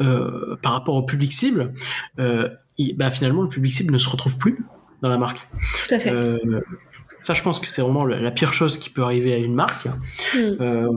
[0.00, 1.74] euh, par rapport au public cible,
[2.16, 4.64] bah, finalement le public cible ne se retrouve plus
[5.02, 5.46] dans la marque.
[5.86, 6.12] Tout à fait.
[7.22, 9.86] Ça, je pense que c'est vraiment la pire chose qui peut arriver à une marque.
[10.34, 10.88] Hmm.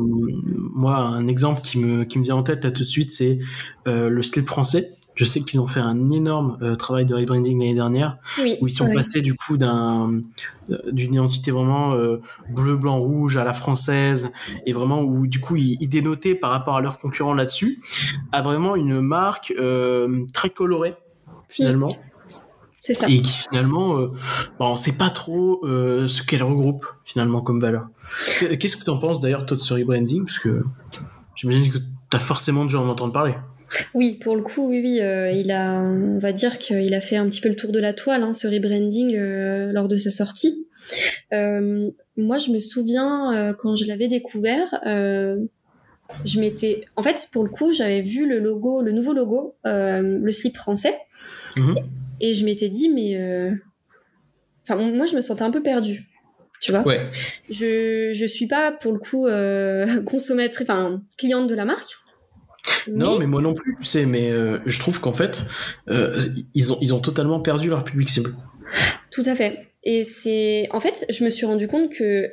[0.73, 3.39] moi, un exemple qui me, qui me vient en tête là tout de suite, c'est
[3.85, 4.97] le style français.
[5.15, 8.17] Je sais qu'ils ont fait un énorme euh, travail de rebranding l'année dernière,
[8.61, 10.21] où ils sont passés du coup d'un
[10.69, 14.31] euh, d'une identité vraiment euh, bleu, blanc, rouge à la française,
[14.65, 17.81] et vraiment où du coup ils, dénotaient par rapport à leurs concurrents là-dessus,
[18.31, 19.53] à vraiment une marque
[20.33, 20.95] très colorée
[21.49, 21.95] finalement.
[22.83, 23.07] C'est ça.
[23.07, 24.07] Et qui finalement, euh,
[24.59, 27.87] bon, on sait pas trop euh, ce qu'elle regroupe finalement comme valeur.
[28.59, 30.25] Qu'est-ce que tu en penses d'ailleurs toi de ce rebranding?
[30.25, 30.65] Parce que
[31.33, 33.35] j'imagine que tu as forcément dû en entendre parler.
[33.93, 37.15] Oui, pour le coup, oui, oui, euh, il a, on va dire qu'il a fait
[37.15, 40.09] un petit peu le tour de la toile, hein, ce rebranding euh, lors de sa
[40.09, 40.67] sortie.
[41.33, 47.49] Euh, moi, je me souviens quand je l'avais découvert, je m'étais, en fait, pour le
[47.49, 50.95] coup, j'avais vu le logo, le nouveau logo, le slip français,
[51.57, 51.75] mhm.
[52.19, 53.17] et je m'étais dit, mais,
[54.63, 56.09] enfin, moi, je me sentais un peu perdue
[56.59, 56.81] tu vois.
[56.87, 57.01] Ouais.
[57.49, 59.27] Je je suis pas pour le coup
[60.05, 61.97] consommatrice, enfin cliente de la marque.
[62.87, 65.45] Non, mais moi non plus, tu sais, mais euh, je trouve qu'en fait,
[65.89, 66.19] euh,
[66.53, 68.31] ils, ont, ils ont totalement perdu leur public cible.
[69.11, 69.67] Tout à fait.
[69.83, 70.67] Et c'est.
[70.71, 72.31] En fait, je me suis rendu compte que,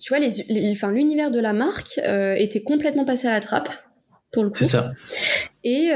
[0.00, 3.70] tu vois, les, enfin, l'univers de la marque euh, était complètement passé à la trappe,
[4.32, 4.56] pour le coup.
[4.56, 4.90] C'est ça.
[5.64, 5.90] Et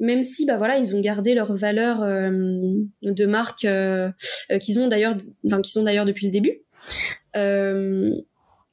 [0.00, 3.66] même si, bah voilà, ils ont gardé leur valeur de marque
[4.60, 5.16] qu'ils ont d'ailleurs,
[5.46, 6.60] enfin, qu'ils ont d'ailleurs depuis le début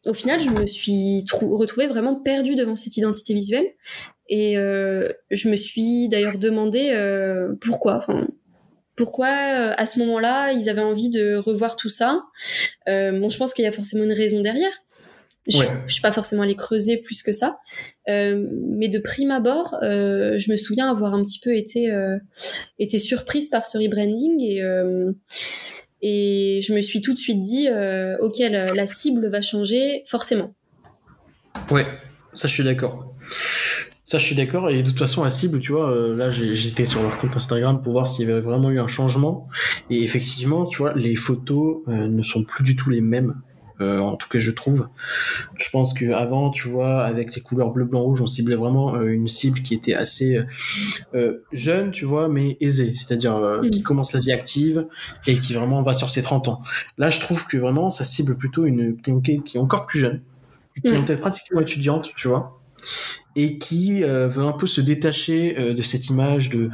[0.06, 3.68] au final, je me suis retrouvée vraiment perdue devant cette identité visuelle.
[4.30, 7.98] Et euh, je me suis d'ailleurs demandé euh, pourquoi.
[7.98, 8.28] Enfin,
[8.96, 12.24] pourquoi euh, à ce moment-là ils avaient envie de revoir tout ça?
[12.88, 14.72] bon, je pense qu'il y a forcément une raison derrière.
[15.48, 17.58] Je, je suis pas forcément allée creuser plus que ça,
[18.08, 21.92] mais de prime abord, je me souviens avoir un petit peu été
[22.78, 24.62] été surprise par ce rebranding et
[26.02, 30.54] et je me suis tout de suite dit, euh, ok, la, cible va changer forcément.
[31.72, 31.86] Ouais,
[32.34, 33.14] ça je suis d'accord.
[34.10, 34.72] Ça, je suis d'accord.
[34.72, 37.84] Et de toute façon, la cible, tu vois, euh, là, j'étais sur leur compte Instagram
[37.84, 39.48] pour voir s'il y avait vraiment eu un changement.
[39.92, 43.36] Et effectivement, tu vois, les photos euh, ne sont plus du tout les mêmes
[43.82, 44.88] euh, en tout cas je trouve.
[45.58, 49.08] Je pense qu'avant, tu vois, avec les couleurs bleu, blanc, rouge, on ciblait vraiment euh,
[49.08, 50.42] une cible qui était assez
[51.14, 53.70] euh, jeune, tu vois, mais aisée, c'est-à-dire mm.
[53.70, 54.88] qui commence la vie active
[55.28, 56.62] et qui vraiment va sur ses 30 ans.
[56.98, 60.22] Là, je trouve que vraiment, ça cible plutôt une clientèle qui est encore plus jeune,
[60.76, 61.22] une clientèle mm.
[61.22, 62.60] pratiquement étudiante, tu vois,
[63.36, 66.70] et qui veut un peu se détacher de cette image de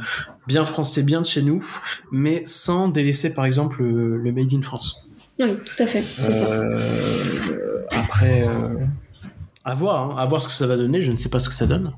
[0.46, 1.64] bien français, bien de chez nous,
[2.10, 5.06] mais sans délaisser par exemple le Made in France.
[5.38, 6.50] Oui, tout à fait, c'est ça.
[6.50, 8.68] Euh, après, euh,
[9.64, 11.02] à voir, hein, à voir ce que ça va donner.
[11.02, 11.92] Je ne sais pas ce que ça donne,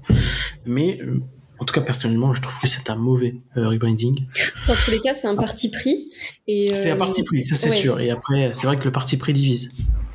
[0.66, 1.20] mais euh,
[1.60, 4.26] en tout cas, personnellement, je trouve que c'est un mauvais rebranding.
[4.66, 6.10] Dans tous les cas, c'est un parti pris.
[6.46, 8.00] C'est un parti pris, ça c'est sûr.
[8.00, 9.70] Et après, c'est vrai que le parti pris divise.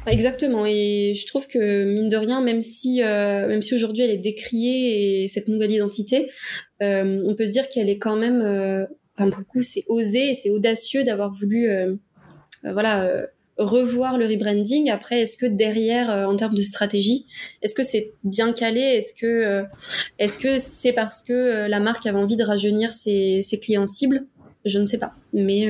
[0.06, 0.66] Exactement.
[0.66, 5.24] Et je trouve que mine de rien, même si même si aujourd'hui elle est décriée
[5.24, 6.30] et cette nouvelle identité,
[6.82, 10.34] on peut se dire qu'elle est quand même, enfin pour le coup, c'est osé et
[10.34, 11.96] c'est audacieux d'avoir voulu euh,
[12.72, 13.26] voilà euh,
[13.58, 14.90] revoir le rebranding.
[14.90, 17.26] Après, est-ce que derrière, euh, en termes de stratégie,
[17.62, 18.82] est-ce que c'est bien calé?
[18.82, 19.66] Est-ce que
[20.42, 24.26] que c'est parce que la marque avait envie de rajeunir ses, clients cibles?
[24.66, 25.14] Je ne sais pas.
[25.34, 25.68] Mais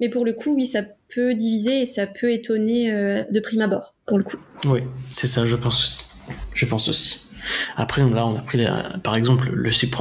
[0.00, 0.82] mais pour le coup, oui, ça
[1.14, 2.90] peut diviser et ça peut étonner
[3.30, 4.38] de prime abord, pour le coup.
[4.64, 4.80] Oui,
[5.12, 6.04] c'est ça, je pense aussi.
[6.52, 7.28] Je pense aussi.
[7.76, 8.66] Après, là, on a pris,
[9.02, 9.94] par exemple, le site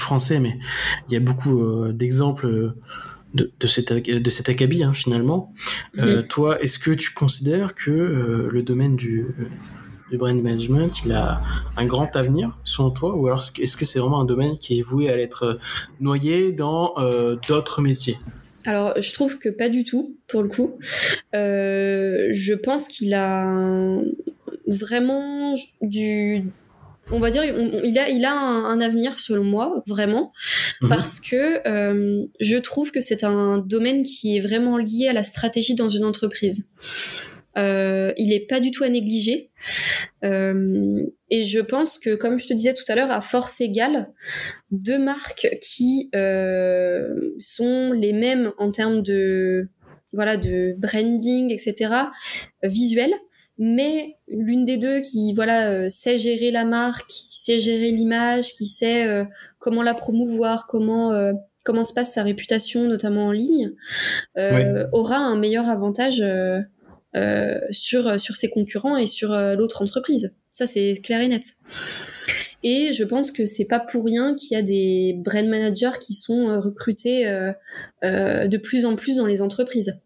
[0.00, 0.56] français, mais
[1.08, 2.72] il y a beaucoup d'exemples
[3.34, 5.52] de, de, cet, de cet acabit hein, finalement.
[5.98, 6.26] Euh, mhm.
[6.28, 9.26] toi, est-ce que tu considères que euh, le domaine du,
[10.10, 11.42] du brand management, il a
[11.76, 14.82] un grand avenir selon toi, ou alors est-ce que c'est vraiment un domaine qui est
[14.82, 15.58] voué à être
[16.00, 18.18] noyé dans euh, d'autres métiers?
[18.66, 20.78] Alors, je trouve que pas du tout, pour le coup.
[21.32, 24.02] je pense qu'il a
[24.66, 26.44] vraiment du,
[27.10, 30.32] on va dire, il a, il a un, avenir selon moi, vraiment,
[30.80, 30.88] mhm.
[30.88, 35.22] parce que euh, je trouve que c'est un domaine qui est vraiment lié à la
[35.22, 36.70] stratégie dans une entreprise.
[37.58, 39.50] Euh, il est pas du tout à négliger.
[40.24, 44.10] Euh, et je pense que, comme je te disais tout à l'heure, à force égale,
[44.70, 46.10] deux marques qui
[47.38, 49.68] sont les mêmes en termes de
[50.12, 51.94] voilà de branding, etc.
[52.64, 53.12] visuel,
[53.62, 58.54] mais l'une des deux qui voilà euh, sait gérer la marque, qui sait gérer l'image,
[58.54, 59.24] qui sait euh,
[59.58, 63.72] comment la promouvoir, comment euh, comment se passe sa réputation, notamment en ligne,
[64.92, 66.24] aura un meilleur avantage
[67.70, 70.34] sur sur ses concurrents et sur l'autre entreprise.
[70.48, 71.44] Ça c'est clair et net.
[72.62, 76.14] Et je pense que c'est pas pour rien qu'il y a des brand managers qui
[76.14, 77.24] sont recrutés
[78.02, 80.00] de plus en plus dans les entreprises.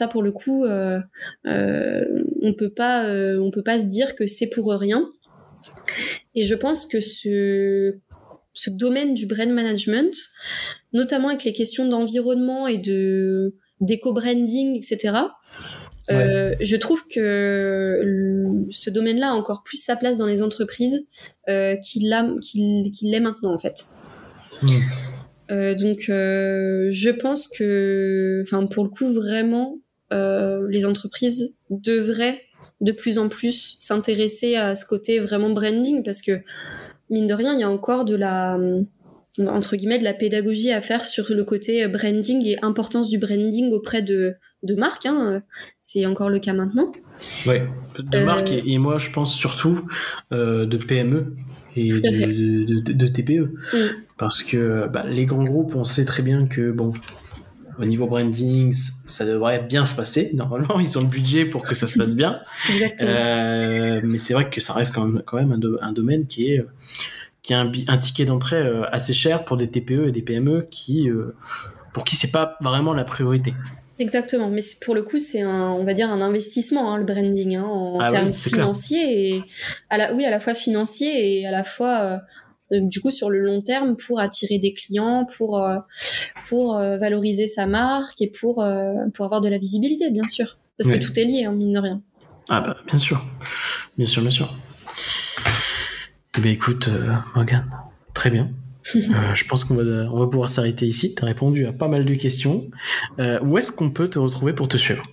[0.00, 0.98] Ça, pour le coup, euh,
[1.46, 5.10] euh, on peut pas, euh, on peut pas se dire que c'est pour rien.
[6.34, 7.98] Et je pense que ce,
[8.54, 10.16] ce domaine du brand management,
[10.94, 15.18] notamment avec les questions d'environnement et de d'éco-branding, etc.
[16.08, 21.08] je trouve que ce domaine-là a encore plus sa place dans les entreprises
[21.46, 23.84] qu'il l'est maintenant en fait.
[25.50, 29.78] donc, je pense que, enfin, pour le coup, vraiment,
[30.10, 32.42] les entreprises devraient
[32.80, 36.40] de plus en plus s'intéresser à ce côté vraiment branding parce que
[37.10, 38.58] mine de rien, il y a encore de la
[39.38, 43.70] entre guillemets de la pédagogie à faire sur le côté branding et importance du branding
[43.72, 45.06] auprès de, de marques.
[45.06, 45.42] Hein.
[45.80, 46.92] C'est encore le cas maintenant.
[47.46, 47.56] Oui,
[47.98, 49.86] de marques et, moi je pense surtout
[50.32, 51.36] euh, de PME
[51.76, 53.54] et de, TPE.
[53.72, 53.76] Mm.
[54.18, 56.92] Parce que bah, les grands groupes, on sait très bien que bon,
[57.80, 60.30] au niveau branding, ça devrait bien se passer.
[60.34, 62.40] Normalement, ils ont le budget pour que ça se passe bien.
[62.70, 63.10] Exactement.
[63.10, 66.64] Euh, mais c'est vrai que ça reste quand même, quand même un, domaine qui est
[67.42, 70.66] qui a un, un ticket d'entrée euh, assez cher pour des TPE et des PME
[70.70, 71.34] qui euh,
[71.92, 73.54] pour qui c'est pas vraiment la priorité.
[73.98, 77.56] Exactement, mais pour le coup, c'est un, on va dire un investissement, hein, le branding,
[77.56, 79.44] hein, en ah termes financiers et
[79.90, 82.16] à la, oui, à la fois financier et à la fois euh,
[82.70, 85.78] du coup sur le long terme pour attirer des clients, pour euh,
[86.48, 88.64] pour euh, valoriser sa marque et pour
[89.14, 91.72] pour avoir de la visibilité bien sûr, parce que tout est lié, en hein, mine
[91.72, 92.02] de rien.
[92.48, 93.24] Ah bah bien sûr,
[93.96, 94.56] bien sûr, bien sûr.
[96.36, 96.88] Eh bien écoute,
[97.34, 97.70] Morgane,
[98.14, 98.50] très bien.
[98.94, 101.14] je pense qu'on va, on va pouvoir s'arrêter ici.
[101.14, 102.70] Tu as répondu à pas mal de questions.
[103.18, 105.04] où est-ce qu'on peut te retrouver pour te suivre?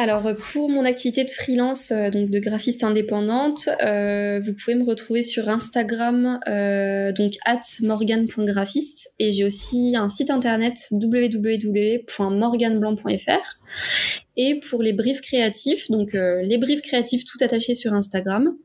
[0.00, 4.84] Alors pour mon activité de freelance, euh, donc de graphiste indépendante, euh, vous pouvez me
[4.84, 13.58] retrouver sur Instagram, euh, donc at morgan.graphiste, et j'ai aussi un site internet www.morganblanc.fr.
[14.38, 18.56] Et pour les briefs créatifs, donc les briefs créatifs tout attachés sur Instagram.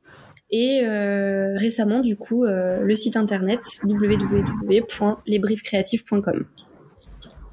[0.52, 6.46] Et récemment, du coup, le site internet www.lesbriefcreatifs.com.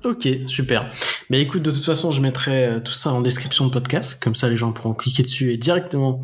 [0.05, 0.85] Ok, super.
[1.31, 4.35] Mais écoute, de toute façon, je mettrai euh, tout ça en description de podcast, comme
[4.35, 6.23] ça les gens pourront cliquer dessus et directement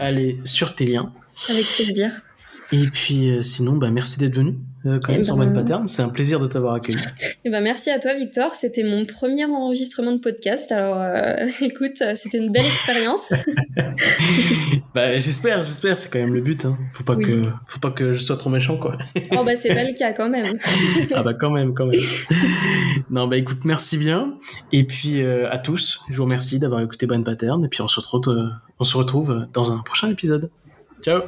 [0.00, 1.12] aller sur tes liens.
[1.48, 2.10] Avec plaisir.
[2.72, 4.56] Et puis euh, sinon, bah, merci d'être venu
[4.86, 5.86] euh, quand même sur Bonne Pattern.
[5.86, 6.98] C'est un plaisir de t'avoir accueilli.
[7.44, 8.54] Et ben merci à toi Victor.
[8.54, 10.70] C'était mon premier enregistrement de podcast.
[10.72, 10.98] Alors
[11.60, 13.32] écoute, c'était une belle expérience.
[14.94, 15.98] bah, j'espère, j'espère.
[15.98, 16.64] C'est quand même le but.
[16.64, 16.78] Hein.
[16.92, 18.96] Faut pas que, faut pas que je sois trop méchant quoi.
[19.32, 20.56] oh bah c'est pas le cas quand même.
[21.14, 22.00] ah bah quand même, quand même.
[23.10, 24.38] non bah écoute, merci bien.
[24.72, 27.64] Et puis à tous, je vous remercie d'avoir écouté Bonne Pattern.
[27.64, 30.50] Et puis on se retrouve, on se retrouve dans un prochain épisode.
[31.02, 31.22] Ciao.